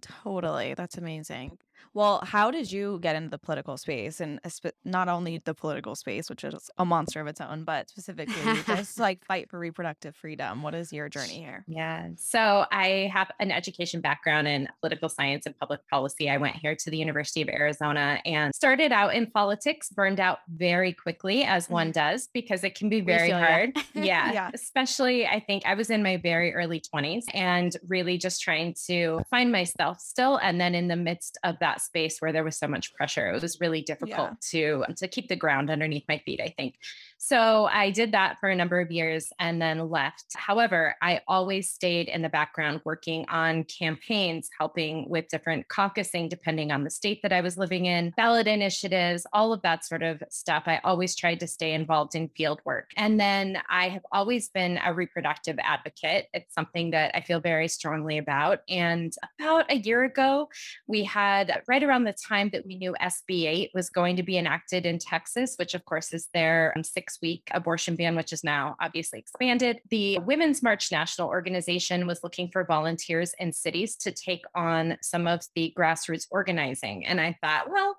[0.00, 0.74] Totally.
[0.74, 1.58] That's amazing.
[1.94, 4.40] Well, how did you get into the political space and
[4.84, 8.34] not only the political space, which is a monster of its own, but specifically
[8.66, 10.62] just like fight for reproductive freedom?
[10.62, 11.64] What is your journey here?
[11.66, 12.08] Yeah.
[12.16, 16.30] So I have an education background in political science and public policy.
[16.30, 20.38] I went here to the University of Arizona and started out in politics, burned out
[20.48, 21.94] very quickly, as one mm.
[21.94, 23.76] does, because it can be very hard.
[23.94, 24.32] yeah.
[24.32, 24.50] yeah.
[24.54, 29.20] Especially, I think I was in my very early 20s and really just trying to
[29.30, 30.36] find myself still.
[30.36, 33.30] And then in the midst of that space where there was so much pressure.
[33.30, 34.34] It was really difficult yeah.
[34.50, 36.74] to um, to keep the ground underneath my feet, I think.
[37.22, 40.24] So I did that for a number of years and then left.
[40.34, 46.72] However, I always stayed in the background working on campaigns, helping with different caucusing, depending
[46.72, 50.22] on the state that I was living in, ballot initiatives, all of that sort of
[50.30, 50.62] stuff.
[50.64, 52.90] I always tried to stay involved in field work.
[52.96, 56.28] And then I have always been a reproductive advocate.
[56.32, 58.60] It's something that I feel very strongly about.
[58.70, 60.48] And about a year ago,
[60.86, 64.38] we had right around the time that we knew SB 8 was going to be
[64.38, 68.44] enacted in Texas, which of course is their um, six week abortion ban, which is
[68.44, 69.80] now obviously expanded.
[69.90, 75.26] The Women's March National Organization was looking for volunteers in cities to take on some
[75.26, 77.06] of the grassroots organizing.
[77.06, 77.96] And I thought, well,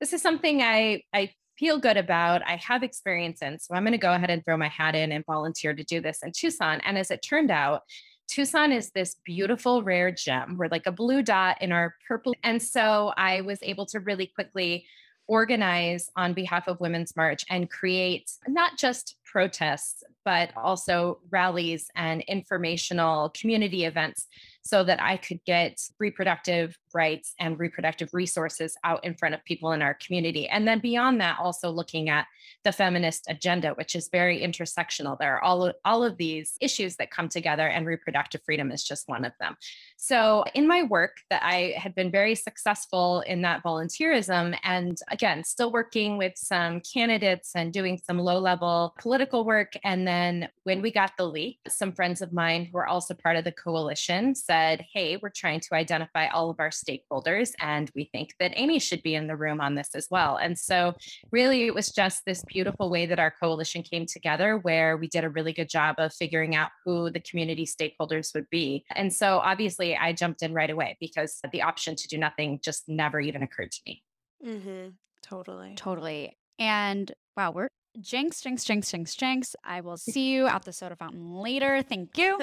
[0.00, 3.58] this is something I, I feel good about, I have experience in.
[3.58, 6.00] So I'm going to go ahead and throw my hat in and volunteer to do
[6.00, 6.80] this in Tucson.
[6.84, 7.82] And as it turned out,
[8.26, 10.56] Tucson is this beautiful rare gem.
[10.56, 12.34] We're like a blue dot in our purple.
[12.42, 14.86] And so I was able to really quickly
[15.26, 22.22] organize on behalf of Women's March and create not just protests, but also rallies and
[22.22, 24.26] informational community events
[24.62, 29.72] so that I could get reproductive rights and reproductive resources out in front of people
[29.72, 30.48] in our community.
[30.48, 32.26] And then beyond that, also looking at
[32.62, 35.18] the feminist agenda, which is very intersectional.
[35.18, 39.08] There are all, all of these issues that come together, and reproductive freedom is just
[39.08, 39.56] one of them.
[39.96, 45.44] So, in my work, that I had been very successful in that volunteerism, and again,
[45.44, 49.13] still working with some candidates and doing some low level political
[49.44, 49.72] work.
[49.84, 53.36] And then when we got the leak, some friends of mine who are also part
[53.36, 58.08] of the coalition said, Hey, we're trying to identify all of our stakeholders, and we
[58.12, 60.36] think that Amy should be in the room on this as well.
[60.36, 60.94] And so,
[61.30, 65.24] really, it was just this beautiful way that our coalition came together where we did
[65.24, 68.84] a really good job of figuring out who the community stakeholders would be.
[68.94, 72.88] And so, obviously, I jumped in right away because the option to do nothing just
[72.88, 74.02] never even occurred to me.
[74.44, 74.88] Mm-hmm.
[75.22, 75.74] Totally.
[75.76, 76.36] Totally.
[76.58, 77.68] And wow, we're
[78.00, 79.56] jinx, jinx, jinx, jinx, jinx.
[79.64, 81.82] I will see you at the soda fountain later.
[81.82, 82.40] Thank you.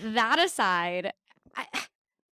[0.00, 1.12] that aside,
[1.56, 1.66] I,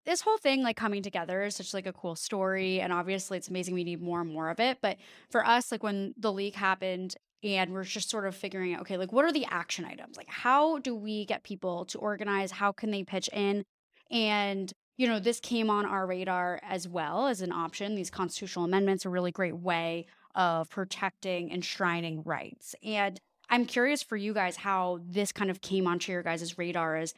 [0.06, 3.48] this whole thing like coming together is such like a cool story and obviously it's
[3.48, 4.98] amazing we need more and more of it but
[5.30, 8.98] for us like when the leak happened and we're just sort of figuring out okay
[8.98, 12.72] like what are the action items like how do we get people to organize how
[12.72, 13.64] can they pitch in
[14.10, 18.66] and you know this came on our radar as well as an option these constitutional
[18.66, 23.20] amendments are really great way of protecting enshrining rights and
[23.50, 27.14] i'm curious for you guys how this kind of came onto your guys' radar as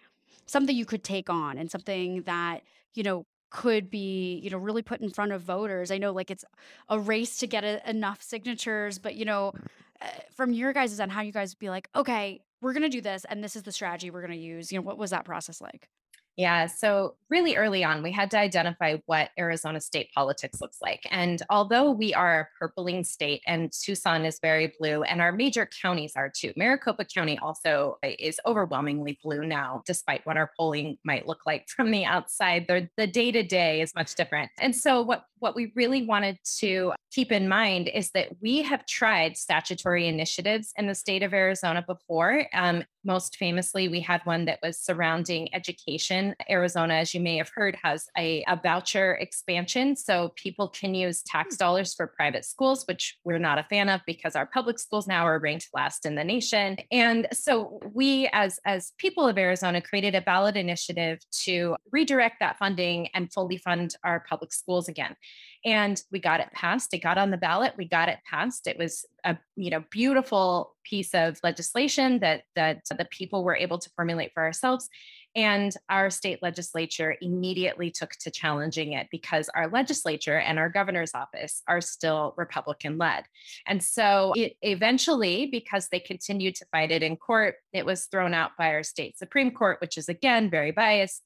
[0.46, 2.62] something you could take on and something that
[2.94, 5.92] you know could be you know really put in front of voters.
[5.92, 6.46] I know like it's
[6.90, 9.54] a race to get a, enough signatures but you know
[10.02, 13.02] uh, from your guys' end how you guys be like okay we're going to do
[13.02, 15.26] this and this is the strategy we're going to use you know what was that
[15.26, 15.90] process like
[16.38, 16.68] yeah.
[16.68, 21.08] So, really early on, we had to identify what Arizona state politics looks like.
[21.10, 25.70] And although we are a purpling state and Tucson is very blue, and our major
[25.82, 31.28] counties are too, Maricopa County also is overwhelmingly blue now, despite what our polling might
[31.28, 32.68] look like from the outside.
[32.68, 34.52] The day to day is much different.
[34.60, 38.86] And so, what, what we really wanted to keep in mind is that we have
[38.86, 42.46] tried statutory initiatives in the state of Arizona before.
[42.54, 46.21] Um, most famously, we had one that was surrounding education.
[46.50, 49.96] Arizona, as you may have heard, has a, a voucher expansion.
[49.96, 51.60] So people can use tax hmm.
[51.60, 55.26] dollars for private schools, which we're not a fan of because our public schools now
[55.26, 56.78] are ranked last in the nation.
[56.92, 62.58] And so we, as, as people of Arizona, created a ballot initiative to redirect that
[62.58, 65.16] funding and fully fund our public schools again
[65.64, 66.94] and we got it passed.
[66.94, 67.74] It got on the ballot.
[67.78, 68.68] We got it passed.
[68.68, 73.78] It was a you know beautiful piece of legislation that that the people were able
[73.78, 74.90] to formulate for ourselves.
[75.36, 81.16] And our state legislature immediately took to challenging it because our legislature and our governor's
[81.16, 83.24] office are still Republican led.
[83.66, 88.34] And so it eventually, because they continued to fight it in court, it was thrown
[88.34, 91.22] out by our state Supreme Court, which is again very biased.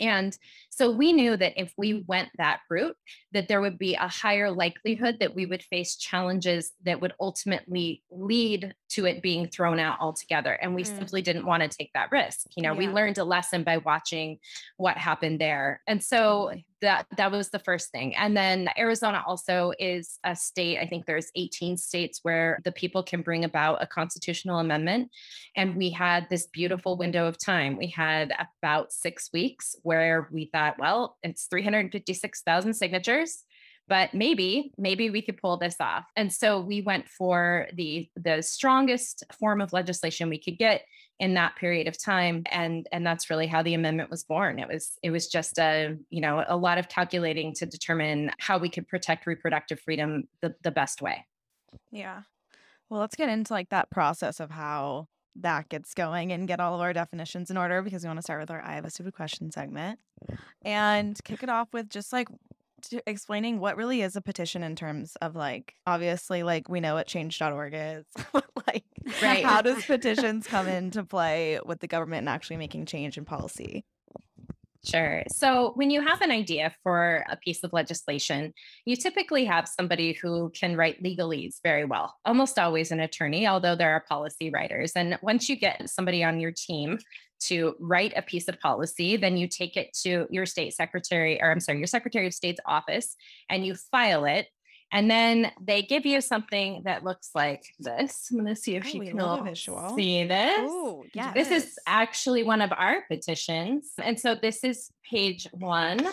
[0.00, 0.36] And
[0.76, 2.96] so we knew that if we went that route,
[3.32, 8.02] that there would be a higher likelihood that we would face challenges that would ultimately
[8.10, 10.52] lead to it being thrown out altogether.
[10.52, 10.98] And we mm.
[10.98, 12.48] simply didn't want to take that risk.
[12.58, 12.78] You know, yeah.
[12.78, 14.38] we learned a lesson by watching
[14.76, 15.80] what happened there.
[15.86, 16.52] And so
[16.82, 21.06] that that was the first thing and then arizona also is a state i think
[21.06, 25.10] there's 18 states where the people can bring about a constitutional amendment
[25.56, 30.50] and we had this beautiful window of time we had about six weeks where we
[30.52, 33.44] thought Uh, well it's 356000 signatures
[33.88, 36.04] but maybe maybe we could pull this off.
[36.16, 40.82] And so we went for the the strongest form of legislation we could get
[41.18, 42.42] in that period of time.
[42.50, 44.58] And and that's really how the amendment was born.
[44.58, 48.58] It was it was just a you know a lot of calculating to determine how
[48.58, 51.24] we could protect reproductive freedom the, the best way.
[51.92, 52.22] Yeah.
[52.90, 55.08] Well let's get into like that process of how
[55.40, 58.22] that gets going and get all of our definitions in order because we want to
[58.22, 59.98] start with our i have a stupid question segment
[60.62, 62.28] and kick it off with just like
[63.06, 67.06] explaining what really is a petition in terms of like obviously like we know what
[67.06, 68.04] change.org is
[68.66, 68.84] like
[69.22, 69.44] right.
[69.44, 73.84] how does petitions come into play with the government and actually making change in policy
[74.86, 75.24] Sure.
[75.28, 78.52] So, when you have an idea for a piece of legislation,
[78.84, 83.74] you typically have somebody who can write legalese very well, almost always an attorney, although
[83.74, 84.92] there are policy writers.
[84.94, 86.98] And once you get somebody on your team
[87.38, 91.50] to write a piece of policy, then you take it to your state secretary, or
[91.50, 93.16] I'm sorry, your secretary of state's office,
[93.50, 94.46] and you file it.
[94.92, 98.28] And then they give you something that looks like this.
[98.30, 100.58] I'm going to see if Oh, you can all see this.
[100.60, 101.32] Oh, yeah.
[101.32, 103.90] This is actually one of our petitions.
[104.02, 106.06] And so this is page one.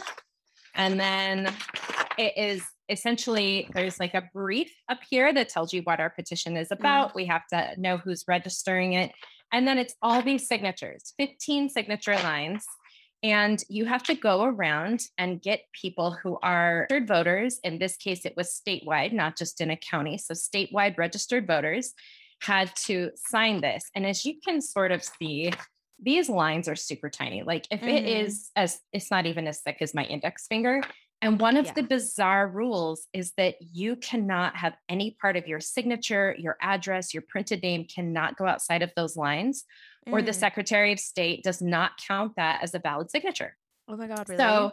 [0.75, 1.53] And then
[2.17, 6.57] it is essentially there's like a brief up here that tells you what our petition
[6.57, 7.15] is about.
[7.15, 9.11] We have to know who's registering it.
[9.51, 12.65] And then it's all these signatures, 15 signature lines.
[13.23, 17.59] And you have to go around and get people who are registered voters.
[17.63, 20.17] In this case, it was statewide, not just in a county.
[20.17, 21.93] So statewide registered voters
[22.41, 23.89] had to sign this.
[23.95, 25.51] And as you can sort of see,
[26.01, 27.43] these lines are super tiny.
[27.43, 28.25] Like if it Mhm.
[28.27, 30.81] is as it's not even as thick as my index finger.
[31.21, 31.73] And one of Yeah.
[31.75, 37.13] the bizarre rules is that you cannot have any part of your signature, your address,
[37.13, 39.63] your printed name cannot go outside of those lines,
[40.11, 40.35] or the Mm.
[40.35, 43.55] Secretary of State does not count that as a valid signature.
[43.87, 44.37] Oh my god, really?
[44.37, 44.71] So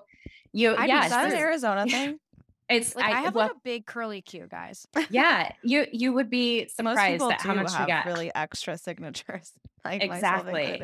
[0.53, 2.19] you, I yeah, is that an Arizona thing?
[2.69, 4.87] it's Like I, I, have well, like a big curly Q, guys.
[5.11, 8.07] yeah, you you would be Most surprised people at how do much you have get.
[8.07, 9.53] really extra signatures,
[9.85, 10.83] like myself Exactly.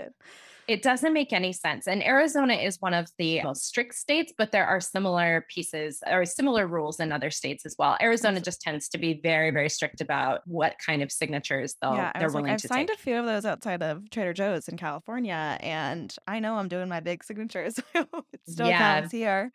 [0.68, 1.86] It doesn't make any sense.
[1.86, 6.24] And Arizona is one of the most strict states, but there are similar pieces or
[6.24, 7.96] similar rules in other states as well.
[8.00, 12.10] Arizona just tends to be very, very strict about what kind of signatures they'll, yeah,
[12.14, 12.98] they're was like, willing I've to signed take.
[12.98, 16.88] a few of those outside of Trader Joe's in California, and I know I'm doing
[16.88, 17.78] my big signatures.
[17.94, 18.08] it
[18.48, 18.78] still Yeah.
[19.00, 19.52] counts here.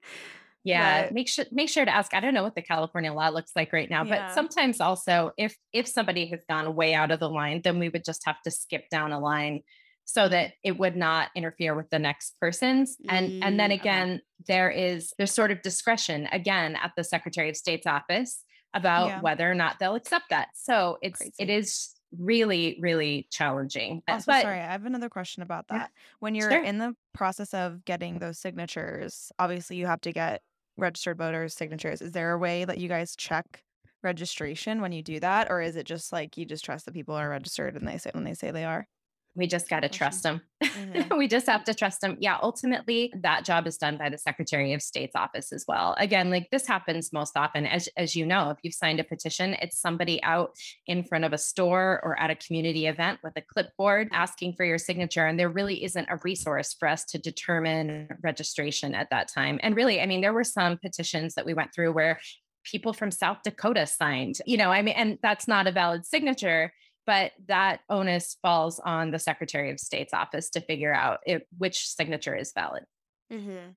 [0.63, 2.13] Yeah, but- make sure make sure to ask.
[2.13, 4.27] I don't know what the California law looks like right now, Yeah.
[4.27, 7.89] but sometimes also if if somebody has gone way out of the line, then we
[7.89, 9.61] would just have to skip down a line
[10.05, 12.97] so that it would not interfere with the next person's.
[13.09, 13.79] And and then Mm, okay.
[13.79, 18.43] again, there is there's sort of discretion again at the Secretary of State's office
[18.73, 19.21] about Yeah.
[19.21, 20.49] whether or not they'll accept that.
[20.55, 21.53] So it's it Crazy.
[21.53, 24.03] is really really challenging.
[24.07, 25.79] Uh, Also, but sorry, I have another question about Yeah.
[25.79, 25.91] that.
[26.19, 26.63] When you're Sure.
[26.63, 30.41] in the process of getting those signatures, obviously you have to get
[30.77, 32.01] registered voters' signatures.
[32.01, 33.63] Is there a way that you guys check
[34.03, 37.15] registration when you do that, or is it just like you just trust that people
[37.15, 38.87] are registered and they say when they say they are?
[39.35, 40.41] We just got to trust them.
[40.61, 41.17] Mhm.
[41.17, 42.17] we just have to trust them.
[42.19, 45.95] Yeah, ultimately, that job is done by the Secretary of State's office as well.
[45.97, 49.55] Again, like this happens most often, as as you know, if you've signed a petition,
[49.61, 50.55] it's somebody out
[50.87, 54.65] in front of a store or at a community event with a clipboard asking for
[54.65, 59.27] your signature, and there really isn't a resource for us to determine registration at that
[59.27, 59.59] time.
[59.63, 62.19] And really, I mean, there were some petitions that we went through where
[62.63, 66.71] people from South Dakota signed, you know, I mean, and that's not a valid signature
[67.05, 71.87] but that onus falls on the Secretary of State's office to figure out if, which
[71.87, 72.83] signature is valid.
[73.31, 73.71] Mm-hmm.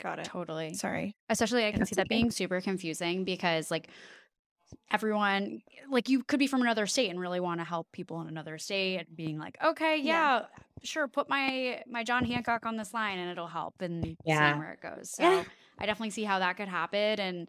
[0.00, 0.24] Got it.
[0.26, 0.74] Totally.
[0.74, 1.16] Sorry.
[1.28, 2.14] Especially, I can That's see that okay.
[2.16, 3.88] being super confusing because, like,
[4.90, 8.28] everyone, like, you could be from another state and really want to help people in
[8.28, 10.46] another state and being like, okay, yeah, Yeah.
[10.82, 14.50] sure, put my my John Hancock on this line and it'll help and Yeah.
[14.50, 15.10] seeing where it goes.
[15.16, 15.44] So Yeah.
[15.78, 17.20] I definitely see how that could happen.
[17.20, 17.48] And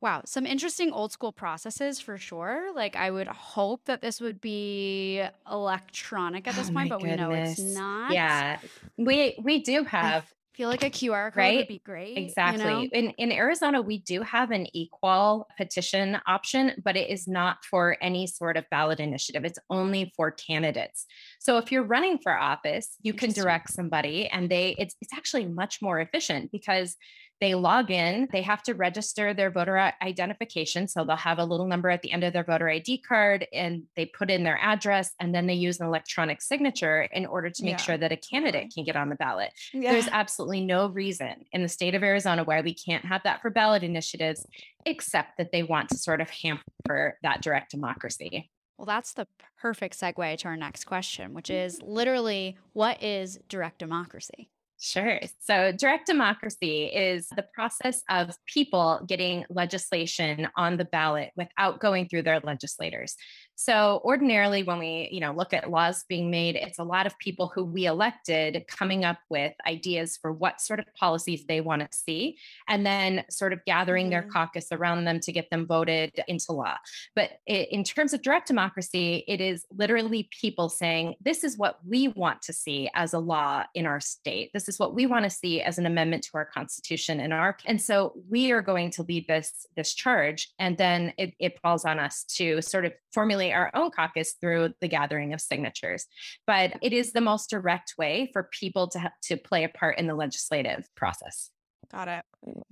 [0.00, 2.72] wow, some interesting old school processes for sure.
[2.74, 6.88] Like, I would hope that this would be electronic at oh this Oh point, my
[6.88, 7.58] but we know it's goodness.
[7.58, 8.18] not.
[8.18, 8.60] Yeah,
[8.96, 11.54] we we do have feel like a QR code Right?
[11.54, 12.38] would be great.
[12.44, 12.88] you exactly know?
[12.92, 13.80] in in Arizona.
[13.82, 18.66] We do have an E-Qual petition option, but it is not for any sort of
[18.70, 19.44] ballot initiative.
[19.44, 21.06] It's only for candidates.
[21.40, 23.32] So if you're running for office, you can Interesting.
[23.32, 26.96] direct somebody, and they it's it's actually much more efficient because
[27.40, 30.86] they log in they have to register their voter identification.
[30.86, 33.84] So they'll have a little number at the end of their voter id card and
[33.96, 37.64] they put in their address and then they use an electronic signature in order to
[37.64, 38.70] make Yeah, sure that a candidate uh-huh.
[38.74, 39.52] can get on the ballot.
[39.72, 39.92] Yeah.
[39.92, 43.50] there's absolutely no reason in the state of arizona why we can't have that for
[43.50, 44.46] ballot initiatives
[44.84, 48.50] except that they want to sort of hamper that direct democracy.
[48.76, 49.26] Well, that's the
[49.60, 51.66] perfect segue to our next question, which mm-hmm.
[51.66, 54.48] is literally what is direct democracy?
[54.82, 55.20] Sure.
[55.40, 62.08] So, direct democracy is the process of people getting legislation on the ballot without going
[62.08, 63.14] through their legislators.
[63.62, 67.18] So, ordinarily, when we, you know, look at laws being made, it's a lot of
[67.18, 71.82] people who we elected coming up with ideas for what sort of policies they want
[71.82, 72.38] to see,
[72.68, 74.32] and then sort of gathering their Mhm.
[74.32, 76.78] caucus around them to get them voted into law.
[77.14, 82.08] But in terms of direct democracy, it is literally people saying, this is what we
[82.08, 84.52] want to see as a law in our state.
[84.54, 87.58] This is what we want to see as an amendment to our constitution and our
[87.66, 91.84] and so we are going to lead this this charge and then it, it falls
[91.84, 96.06] on us to sort of formulate our own caucus through the gathering of signatures
[96.46, 99.98] but it is the most direct way for people to have, to play a part
[99.98, 101.50] in the legislative process
[101.90, 102.24] Got it.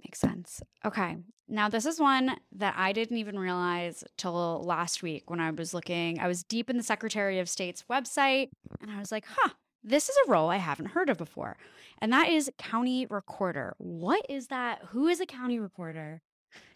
[0.04, 0.62] Makes sense.
[0.84, 1.16] Okay.
[1.48, 5.74] Now, this is one that I didn't even realize till last week when I was
[5.74, 6.20] looking.
[6.20, 8.50] I was deep in the Secretary of State's website
[8.80, 9.50] and I was like, huh,
[9.82, 11.56] this is a role I haven't heard of before.
[12.00, 13.74] And that is county recorder.
[13.78, 14.82] What is that?
[14.90, 16.22] Who is a county recorder?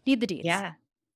[0.05, 0.45] Need the deeds.
[0.45, 0.73] Yeah.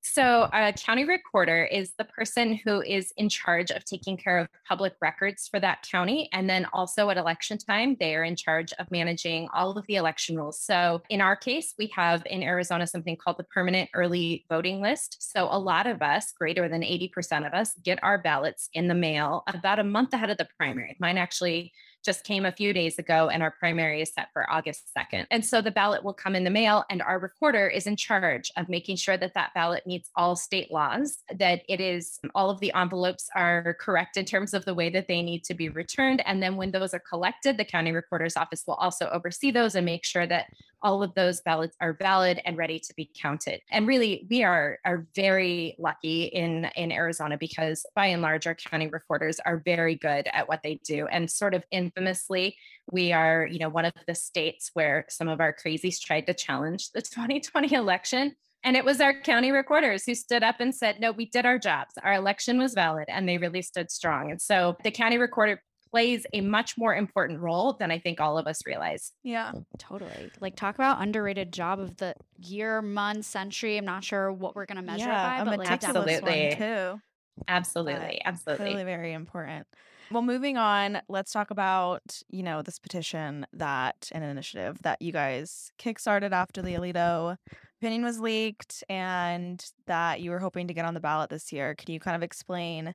[0.09, 4.49] So, a county recorder is the person who is in charge of taking care of
[4.67, 6.29] public records for that county.
[6.33, 9.97] And then also at election time, they are in charge of managing all of the
[9.97, 10.61] election rules.
[10.61, 15.17] So, in our case, we have in Arizona something called the permanent early voting list.
[15.21, 18.95] So, a lot of us, greater than 80% of us, get our ballots in the
[18.95, 20.97] mail about a month ahead of the primary.
[21.01, 21.73] Mine actually
[22.07, 25.27] just came a few days ago, and our primary is set for August 2nd.
[25.31, 28.51] And so the ballot will come in the mail, and our recorder is in charge
[28.57, 32.61] of making sure that that ballot meets all state laws, that it is all of
[32.61, 36.23] the envelopes are correct in terms of the way that they need to be returned.
[36.27, 39.85] And then when those are collected, the county recorder's office will also oversee those and
[39.85, 40.47] make sure that
[40.83, 43.61] all of those ballots are valid and ready to be counted.
[43.71, 48.55] And really, we are are very lucky in in Arizona because by and large, our
[48.55, 51.07] county recorders are very good at what they do.
[51.07, 52.57] And sort of infamously,
[52.91, 56.35] we are, you know, one of the states where some of our crazies tried to
[56.35, 58.37] challenge the 2020 election.
[58.65, 61.57] And it was our county recorders who stood up and said, no, we did our
[61.57, 61.95] jobs.
[62.03, 64.33] Our election was valid and they really stood strong.
[64.33, 65.63] And so the county recorder
[65.97, 69.13] plays a much more important role than I think all of us realize.
[69.23, 69.53] Yeah.
[69.55, 69.65] Mm.
[69.79, 70.31] Totally.
[70.41, 73.79] Like talk about underrated job of the year, month, century.
[73.79, 76.51] I'm not sure what we're gonna measure yeah, it by, a but like meticulous definitely-
[76.53, 76.67] Absolutely.
[76.67, 77.01] one too.
[77.49, 78.21] Absolutely.
[78.25, 78.65] But Absolutely.
[78.67, 79.67] Clearly very important.
[80.11, 85.13] Well, moving on, let's talk about, you know, this petition that an initiative that you
[85.13, 87.37] guys kickstarted after the Alito
[87.81, 91.75] opinion was leaked and that you were hoping to get on the ballot this year.
[91.75, 92.95] Can you kind of explain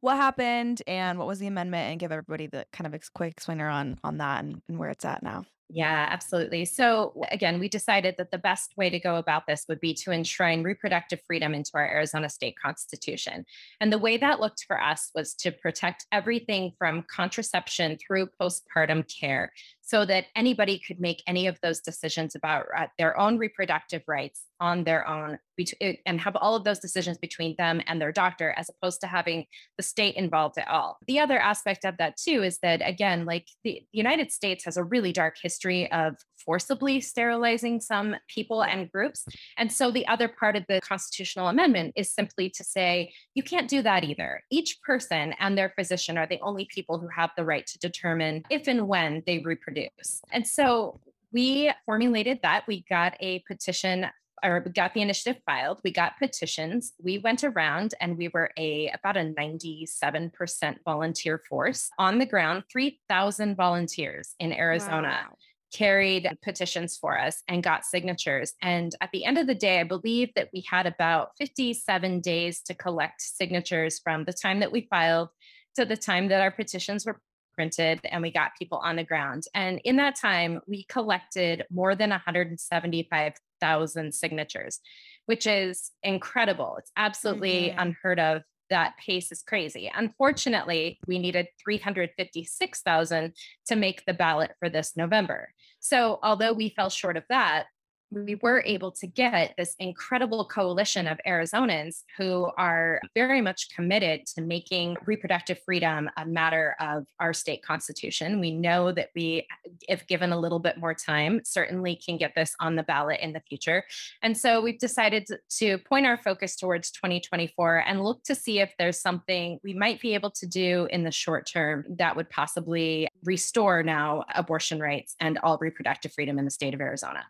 [0.00, 3.32] what happened and what was the amendment and give everybody the kind of ex- quick
[3.32, 5.44] explainer on on that and, and where it's at now?
[5.74, 6.66] Yeah, absolutely.
[6.66, 10.12] So, again, we decided that the best way to go about this would be to
[10.12, 13.46] enshrine reproductive freedom into our Arizona state constitution.
[13.80, 19.10] And the way that looked for us was to protect everything from contraception through postpartum
[19.18, 19.50] care
[19.80, 24.42] so that anybody could make any of those decisions about uh, their own reproductive rights
[24.60, 25.38] on their own
[25.80, 29.06] eh, and have all of those decisions between them and their doctor as opposed to
[29.06, 29.44] having
[29.76, 30.98] the state involved at all.
[31.06, 34.84] The other aspect of that too is that again like the United States has a
[34.84, 39.24] really dark history of forcibly sterilizing some people and groups.
[39.56, 43.68] And so the other part of the constitutional amendment is simply to say you can't
[43.68, 44.42] do that either.
[44.50, 48.42] Each person and their physician are the only people who have the right to determine
[48.50, 50.20] if and when they reproduce.
[50.32, 51.00] And so
[51.32, 52.64] we formulated that.
[52.66, 54.06] We got a petition
[54.44, 55.80] or we got the initiative filed.
[55.84, 56.94] We got petitions.
[57.00, 62.64] We went around and we were a about a 97% volunteer force on the ground,
[62.70, 65.36] 3,000 volunteers in Arizona Wow.
[65.72, 68.52] Carried petitions for us and got signatures.
[68.62, 72.60] And at the end of the day, I believe that we had about 57 days
[72.62, 75.28] to collect signatures from the time that we filed
[75.76, 77.20] to the time that our petitions were
[77.54, 79.44] printed and we got people on the ground.
[79.54, 84.80] And in that time, we collected more than 175,000 signatures,
[85.26, 86.76] which is incredible.
[86.78, 87.74] It's absolutely Mhm.
[87.78, 88.42] unheard of.
[88.70, 89.92] That pace is crazy.
[89.94, 93.34] Unfortunately, we needed 356,000
[93.66, 95.52] to make the ballot for this November.
[95.82, 96.58] So, although mm.
[96.58, 97.66] we fell short of that,
[98.12, 104.26] we were able to get this incredible coalition of Arizonans who are very much committed
[104.26, 108.38] to making reproductive freedom a matter of our state constitution.
[108.38, 109.46] We know that we,
[109.88, 113.32] if given a little bit more time, certainly can get this on the ballot in
[113.32, 113.84] the future.
[114.22, 118.72] And so we've decided to- point our focus towards 2024 and look to see if
[118.78, 123.08] there's something we might be able to do in the short term that would possibly
[123.24, 127.24] restore now abortion rights and all reproductive freedom in the state of Arizona.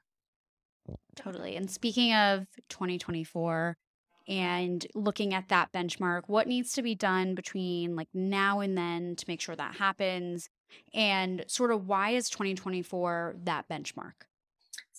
[1.17, 1.57] Totally.
[1.57, 3.77] And speaking of 2024
[4.29, 9.17] and looking at that benchmark, what needs to be done between like now and then
[9.17, 10.49] to make sure that happens?
[10.95, 14.25] And sort of why is 2024 that benchmark?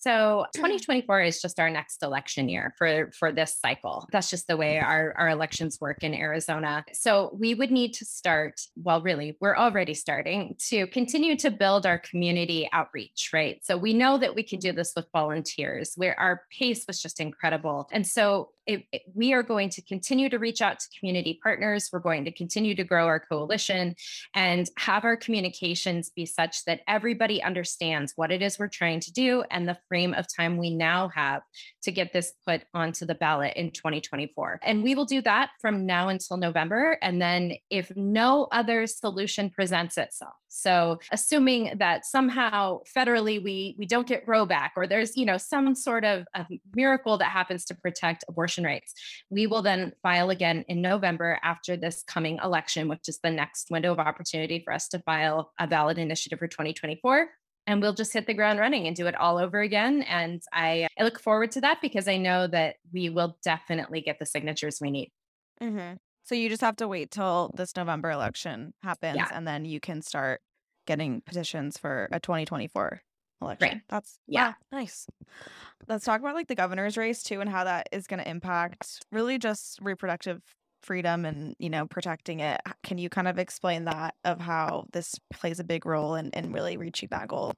[0.03, 4.07] So 2024 is just our next election year for, for this cycle.
[4.11, 4.89] That's just the way mm-hmm.
[4.89, 6.83] our, our elections work in Arizona.
[6.91, 11.85] So we would need to start, well, really, we're already starting to continue to build
[11.85, 13.59] our community outreach, right?
[13.63, 17.21] So we know that we can do this with volunteers, where our pace was just
[17.21, 17.87] incredible.
[17.93, 21.89] And so it, it, we are going to continue to reach out to community partners.
[21.91, 23.95] We're going to continue to grow our coalition
[24.33, 29.11] and have our communications be such that everybody understands what it is we're trying to
[29.11, 31.41] do and the frame of time we now have
[31.83, 34.59] to get this put onto the ballot in 2024.
[34.63, 36.97] And we will do that from now until November.
[37.01, 43.87] And then if no other solution presents itself, so assuming that somehow federally we we
[43.87, 46.25] don't get Roe back or there's you know some sort of
[46.75, 48.93] miracle that happens to protect abortion rights,
[49.29, 53.71] we will then file again in November after this coming election, which is the next
[53.71, 57.29] window of opportunity for us to file a valid initiative for 2024
[57.65, 60.01] and we'll just hit the ground running and do it all over again.
[60.03, 64.19] And I, I look forward to that because I know that we will definitely get
[64.19, 65.11] the signatures we need.
[65.61, 65.95] Mm-hmm.
[66.25, 69.29] So you just have to wait till this November election happens, yeah.
[69.31, 70.41] and then you can start
[70.85, 73.01] getting petitions for a 2024
[73.43, 73.69] election.
[73.69, 73.81] Right.
[73.89, 75.07] That's yeah, wow, nice.
[75.87, 79.05] Let's talk about like the governor's race too, and how that is going to impact
[79.11, 80.41] really just reproductive
[80.81, 85.15] freedom and you know protecting it can you kind of explain that of how this
[85.31, 87.53] plays a big role in, in really reaching that goal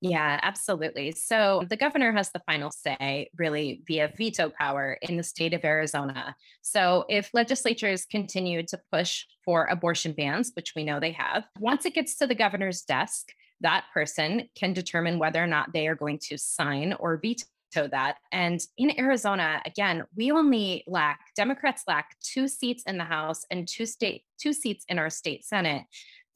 [0.00, 1.10] yeah, absolutely.
[1.12, 5.64] So the governor has the final say, really, via veto power in the state of
[5.64, 6.36] Arizona.
[6.62, 11.84] So if legislatures continue to push for abortion bans, which we know they have, once
[11.84, 15.94] it gets to the governor's desk, that person can determine whether or not they are
[15.94, 17.44] going to sign or veto
[17.90, 18.16] that.
[18.32, 23.68] And in Arizona, again, we only lack Democrats lack two seats in the House and
[23.68, 25.84] two state two seats in our state Senate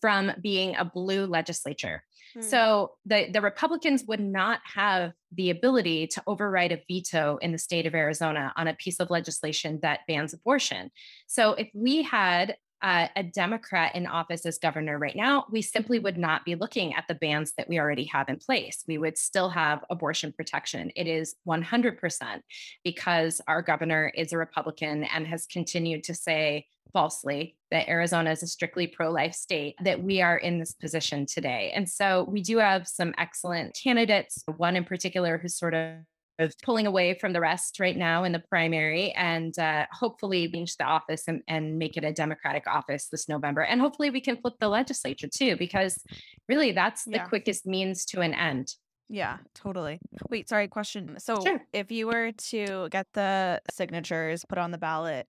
[0.00, 2.02] from being a blue legislature.
[2.34, 2.40] Hmm.
[2.42, 7.58] So the, the Republicans would not have the ability to override a veto in the
[7.58, 10.90] state of Arizona on a piece of legislation that bans abortion.
[11.28, 15.98] So if we had uh, a Democrat in office as governor right now, we simply
[15.98, 18.82] would not be looking at the bans that we already have in place.
[18.88, 20.90] We would still have abortion protection.
[20.96, 22.40] It is 100%
[22.84, 28.42] because our governor is a Republican and has continued to say falsely that Arizona is
[28.42, 31.72] a strictly pro life state, that we are in this position today.
[31.74, 35.96] And so we do have some excellent candidates, one in particular who's sort of
[36.42, 40.76] of pulling away from the rest right now in the primary and uh, hopefully change
[40.76, 43.62] the office and, and make it a Democratic office this November.
[43.62, 46.02] And hopefully we can flip the legislature too, because
[46.48, 47.26] really that's the yeah.
[47.26, 48.74] quickest means to an end.
[49.08, 49.98] Yeah, totally.
[50.30, 51.18] Wait, sorry, question.
[51.18, 51.62] So sure.
[51.72, 55.26] if you were to get the signatures put on the ballot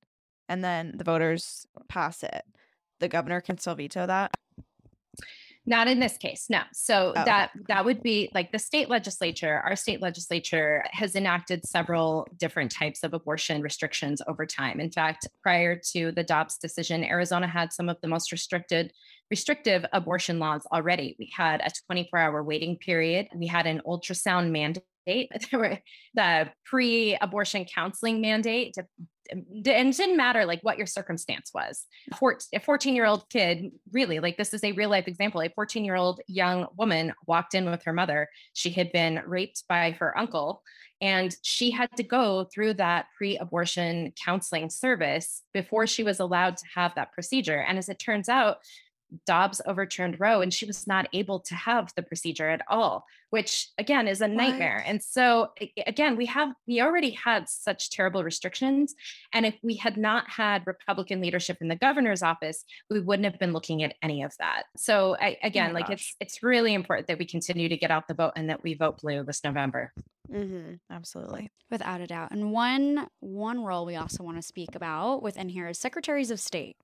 [0.47, 2.43] and then the voters pass it,
[2.99, 4.31] the governor can still veto that?
[5.65, 6.61] Not in this case, no.
[6.73, 7.23] So oh.
[7.23, 9.61] that that would be like the state legislature.
[9.63, 14.81] Our state legislature has enacted several different types of abortion restrictions over time.
[14.81, 18.91] In fact, prior to the Dobbs decision, Arizona had some of the most restricted
[19.31, 21.15] restrictive abortion laws already.
[21.17, 23.29] We had a 24-hour waiting period.
[23.33, 24.83] We had an ultrasound mandate
[25.51, 25.79] there were
[26.13, 28.75] the pre-abortion counseling mandate
[29.29, 31.85] and it didn't matter like what your circumstance was.
[32.53, 35.41] a 14 year old kid, really, like this is a real life example.
[35.41, 38.29] A 14 year old young woman walked in with her mother.
[38.53, 40.61] She had been raped by her uncle,
[41.01, 46.57] and she had to go through that pre abortion counseling service before she was allowed
[46.57, 47.61] to have that procedure.
[47.61, 48.57] And as it turns out,
[49.25, 53.69] Dobbs overturned Roe and she was not able to have the procedure at all, which
[53.77, 54.35] again is a what?
[54.35, 54.83] nightmare.
[54.85, 55.51] And so
[55.85, 58.95] again, we have we already had such terrible restrictions
[59.33, 63.39] and if we had not had Republican leadership in the governor's office, we wouldn't have
[63.39, 64.63] been looking at any of that.
[64.77, 65.93] So I, oh again, oh like gosh.
[65.93, 68.73] it's it's really important that we continue to get out the vote and that we
[68.73, 69.93] vote blue this November.
[70.31, 70.75] Mm-hmm.
[70.89, 72.31] Absolutely, without a doubt.
[72.31, 76.39] And one one role we also want to speak about within here is secretaries of
[76.39, 76.77] state.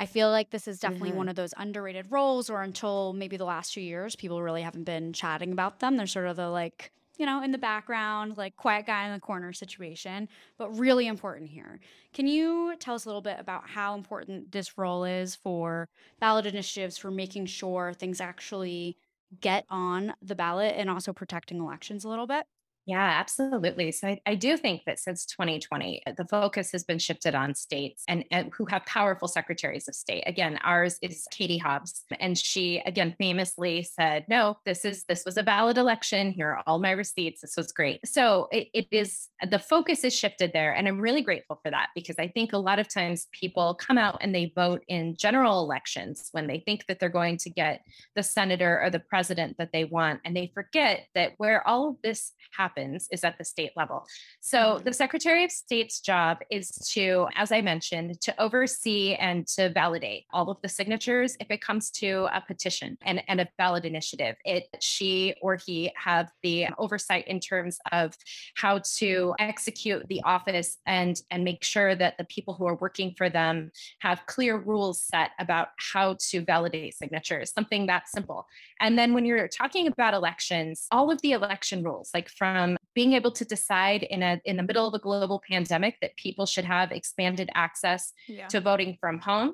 [0.00, 1.18] I feel like this is definitely mm-hmm.
[1.18, 4.84] one of those underrated roles, or until maybe the last few years, people really haven't
[4.84, 5.98] been chatting about them.
[5.98, 9.20] They're sort of the like, you know, in the background, like quiet guy in the
[9.20, 11.80] corner situation, but really important here.
[12.14, 16.46] Can you tell us a little bit about how important this role is for ballot
[16.46, 18.96] initiatives, for making sure things actually
[19.42, 22.46] get on the ballot and also protecting elections a little bit?
[22.90, 23.92] Yeah, absolutely.
[23.92, 27.54] So I, I, do think that since 2020, uh, the focus has been shifted on
[27.54, 30.24] states and, and who have powerful secretaries of state.
[30.26, 35.36] Again, ours is Katie Hobbs, and she again famously said, "No, this is this was
[35.36, 36.32] a valid election.
[36.32, 37.42] Here are all my receipts.
[37.42, 41.22] This was great." So it, it is the focus is shifted there, and I'm really
[41.22, 44.52] grateful for that because I think a lot of times people come out and they
[44.56, 47.82] vote in general elections when they think that they're going to get
[48.16, 51.96] the senator or the president that they want, and they forget that where all of
[52.02, 54.06] this happens happens is at the state level.
[54.40, 54.84] So mm-hmm.
[54.84, 60.24] the Secretary of State's job is to, as I mentioned, to oversee and to validate
[60.32, 64.36] all of the signatures if it comes to a petition and, and a ballot initiative.
[64.44, 68.16] It she or he have the oversight in terms of
[68.56, 73.14] how to execute the office and and make sure that the people who are working
[73.16, 73.70] for them
[74.00, 78.46] have clear rules set about how to validate signatures, something that simple.
[78.80, 82.59] And then when you're talking about elections, all of the election rules, like from
[82.94, 86.44] being able to decide in a in the middle of a global pandemic that people
[86.46, 88.48] should have expanded access Yeah.
[88.48, 89.50] to voting from home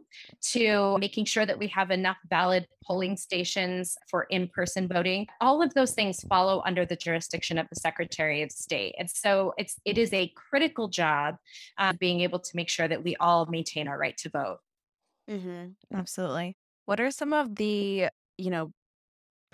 [0.54, 5.70] to making sure that we have enough valid polling stations for in-person voting all of
[5.74, 9.96] those things follow under the jurisdiction of the secretary of state and so it's it
[9.98, 11.36] is a critical job
[11.78, 14.58] uh, being able to make sure that we all maintain our right to vote
[15.28, 15.96] Mm-hmm.
[16.00, 16.56] Absolutely.
[16.84, 18.08] What are some of the,
[18.38, 18.72] you know,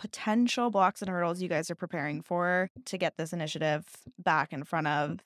[0.03, 3.85] potential blocks and hurdles you guys are preparing for to get this initiative
[4.19, 5.21] back in front of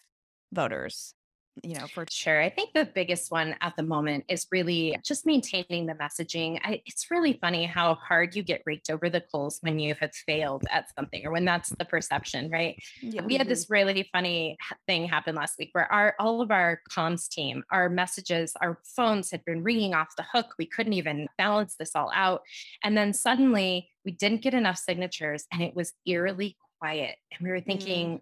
[0.53, 1.15] voters?
[1.63, 2.41] You know, for Sure.
[2.41, 6.61] I think the biggest one at the moment is really just maintaining the messaging.
[6.63, 10.15] I, it's really funny how hard you get raked over the coals when you have
[10.15, 12.77] failed at something or when that's the perception, right?
[13.01, 13.23] yeah.
[13.23, 14.57] We had this really funny
[14.87, 19.31] thing happen last week where our all of our comms team, our messages, our phones
[19.31, 20.55] had been ringing off the hook.
[20.59, 22.43] We couldn't even balance this all out.
[22.85, 27.17] And then suddenly we didn't get enough signatures and it was eerily quiet.
[27.33, 27.67] And we were mm.
[27.67, 28.21] thinking,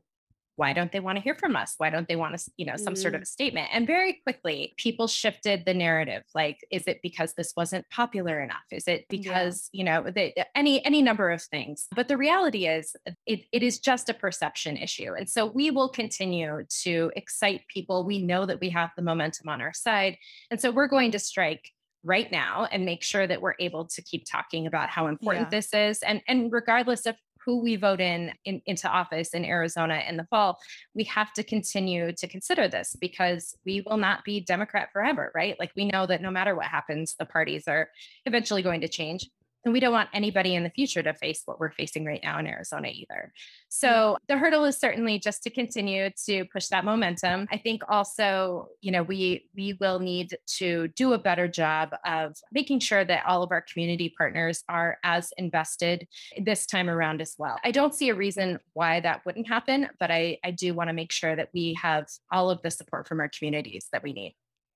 [0.56, 1.74] why don't they want to hear from us?
[1.78, 3.24] Why don't they want us, you know, some sort of mm.
[3.24, 3.68] a statement?
[3.72, 6.22] And very quickly, people shifted the narrative.
[6.34, 8.64] Like, is it because this wasn't popular enough?
[8.70, 9.18] Is it Yeah.
[9.18, 11.86] because, you know, they, uh, any any number of things?
[11.94, 12.94] But the reality is,
[13.26, 15.14] it, it is just a perception issue.
[15.14, 18.04] And so we will continue to excite people.
[18.04, 20.16] We know that we have the momentum on our side.
[20.50, 21.70] And so we're going to strike
[22.04, 25.58] right now and make sure that we're able to keep talking about how important Yeah.
[25.58, 26.02] this is.
[26.02, 30.24] And, and regardless of who we vote in, in into office in Arizona in the
[30.24, 30.58] fall,
[30.94, 35.56] we have to continue to consider this because we will not be Democrat forever, right?
[35.58, 37.88] Like we know that no matter what happens, the parties are
[38.26, 39.28] eventually going to change.
[39.64, 42.38] And we don't want anybody in the future to face what we're facing right now
[42.38, 43.14] in Arizona either.
[43.14, 43.68] Mm-hmm.
[43.68, 47.48] So the hurdle is certainly just to continue to push that momentum.
[47.50, 52.36] I think also, you know, we we will need to do a better job of
[52.52, 56.06] making sure that all of our community partners are as invested
[56.42, 57.58] this time around as well.
[57.64, 60.94] I don't see a reason why that wouldn't happen, but I I do want to
[60.94, 64.34] make sure that we have all of the support from our communities that we need.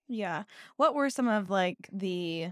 [0.09, 0.44] Yeah.
[0.78, 2.48] What were some of like the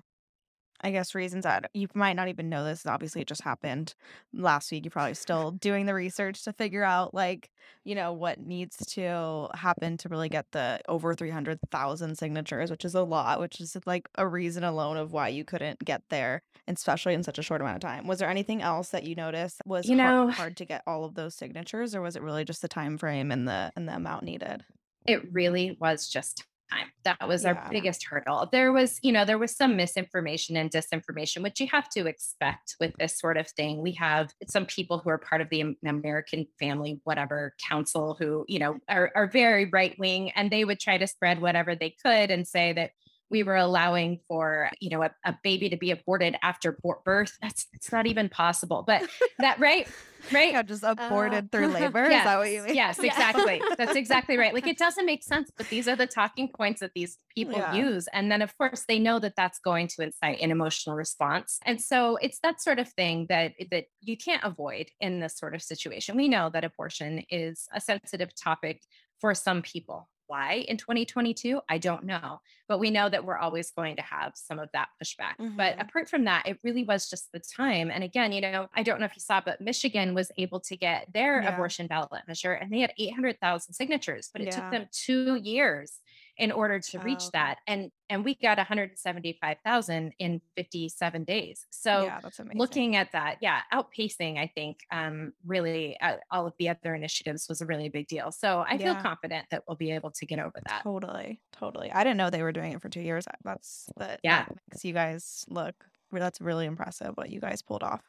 [0.83, 2.85] I guess reasons that you might not even know this.
[2.87, 3.95] Obviously, it just happened
[4.33, 4.85] last week.
[4.85, 7.51] You're probably still doing the research to figure out, like,
[7.85, 12.95] you know, what needs to happen to really get the over 300,000 signatures, which is
[12.95, 17.15] a lot, which is like a reason alone of why you couldn't get there, especially
[17.15, 18.07] in such a short amount of time.
[18.07, 21.15] Was there anything else that you noticed was You know- hard to get all of
[21.15, 24.25] those signatures, or was it really just the time frame and the and the amount
[24.25, 24.65] needed?
[25.09, 26.89] it really was just time.
[27.05, 27.55] That was Yeah.
[27.55, 28.49] our biggest hurdle.
[28.51, 32.77] There was, you know, there was some misinformation and disinformation, which you have to expect
[32.81, 33.83] with this sort of thing.
[33.83, 38.59] We have some people who are part of the American Family, whatever council, who, you
[38.59, 42.31] know, are, are very right wing and they would try to spread whatever they could
[42.31, 42.91] and say that
[43.29, 47.37] we were allowing for, you know, a, a baby to be aborted after birth.
[47.43, 48.85] That's it's not even possible.
[48.87, 49.09] But
[49.41, 49.89] that right,
[50.31, 50.53] right.
[50.53, 52.05] Yeah, just uh, aborted through labor.
[52.05, 52.75] Is Yes, that what you mean?
[52.75, 53.61] Yes, exactly.
[53.77, 54.53] That's exactly right.
[54.55, 57.75] Like it doesn't make sense, but these are the talking points that these people Yeah.
[57.75, 58.09] use.
[58.13, 61.59] And then, of course, they know that that's going to incite an emotional response.
[61.65, 65.55] And so it's that sort of thing that that you can't avoid in this sort
[65.55, 66.17] of situation.
[66.17, 68.83] We know that abortion is a sensitive topic
[69.21, 70.09] for some people.
[70.27, 71.61] Why in 2022?
[71.69, 72.41] I don't know.
[72.69, 75.35] But we know that we're always going to have some of that pushback.
[75.57, 75.81] But Mhm.
[75.81, 77.91] apart from that, it really was just the time.
[77.91, 80.77] And again, you know, I don't know if you saw, but Michigan was able to
[80.77, 81.47] get their Yeah.
[81.47, 84.53] abortion ballot measure and they had 800,000 signatures, but it Yeah.
[84.53, 86.01] took them two years
[86.39, 87.31] in order to reach Oh, okay.
[87.35, 87.59] that.
[87.67, 91.67] And and we got 175,000 in 57 days.
[91.71, 92.59] So yeah, that's amazing.
[92.59, 97.49] looking at that, yeah, outpacing, I think, um, really uh, all of the other initiatives
[97.49, 98.31] was a really big deal.
[98.31, 100.83] So I feel confident that we'll be able to get over that.
[100.85, 101.91] Totally, totally.
[101.91, 103.25] I didn't know they were doing it for two years.
[103.45, 104.21] That's that.
[104.23, 104.45] Yeah.
[104.45, 105.75] that makes you guys look.
[106.13, 108.03] That's really impressive what you guys pulled off.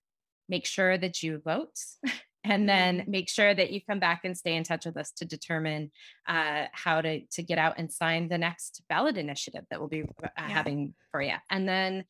[0.49, 1.75] make sure that you vote.
[2.43, 3.11] and then Mm-hmm.
[3.11, 5.91] make sure that you come back and stay in touch with us to determine
[6.27, 10.03] uh, how to to get out and sign the next ballot initiative that we'll be
[10.23, 11.33] uh, having for you.
[11.49, 12.05] And then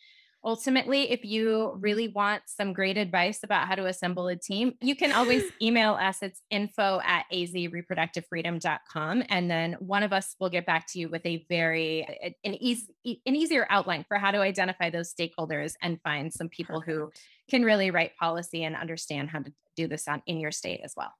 [0.48, 4.96] ultimately, if you really want some great advice about how to assemble a team, you
[4.96, 6.24] can always email us.
[6.24, 9.24] It's info at azreproductivefreedom.com.
[9.28, 12.88] And then one of us will get back to you with a very an easy
[13.04, 17.12] an easier outline for how to identify those stakeholders and find some people who
[17.50, 20.94] can really write policy and understand how to do this on in your state as
[20.96, 21.12] well.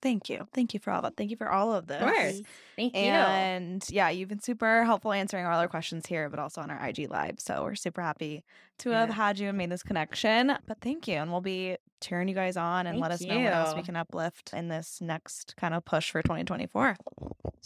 [0.00, 0.46] Thank you.
[0.54, 1.16] Thank you for all that.
[1.16, 2.00] Thank you for all of this.
[2.00, 2.42] Of course.
[2.76, 3.00] Thank you.
[3.00, 6.88] And yeah, you've been super helpful answering all our questions here, but also on our
[6.88, 7.40] IG live.
[7.40, 8.44] So we're super happy
[8.78, 10.52] to have had you and made this connection.
[10.66, 11.16] But thank you.
[11.16, 13.82] And we'll be cheering you guys on and let us Thank know what else we
[13.82, 16.96] can uplift in this next kind of push for 2024.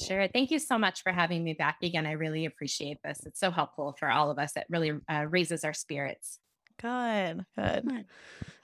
[0.00, 0.26] Sure.
[0.28, 2.06] Thank you so much for having me back again.
[2.06, 3.20] I really appreciate this.
[3.26, 4.56] It's so helpful for all of us.
[4.56, 6.38] It really uh, raises our spirits.
[6.82, 7.44] Good.
[7.56, 7.86] Good.
[7.88, 8.04] Good.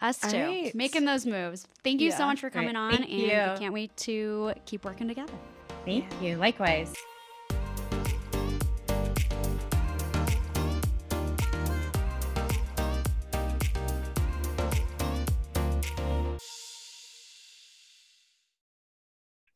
[0.00, 0.36] Us too.
[0.36, 0.74] Right.
[0.74, 1.66] Making those moves.
[1.82, 2.16] Thank you Yeah.
[2.18, 2.52] so much for Right.
[2.52, 2.90] coming on.
[2.96, 3.30] Thank and we you.
[3.58, 5.32] can't wait to keep working together.
[5.84, 6.36] Thank you.
[6.36, 6.94] Likewise.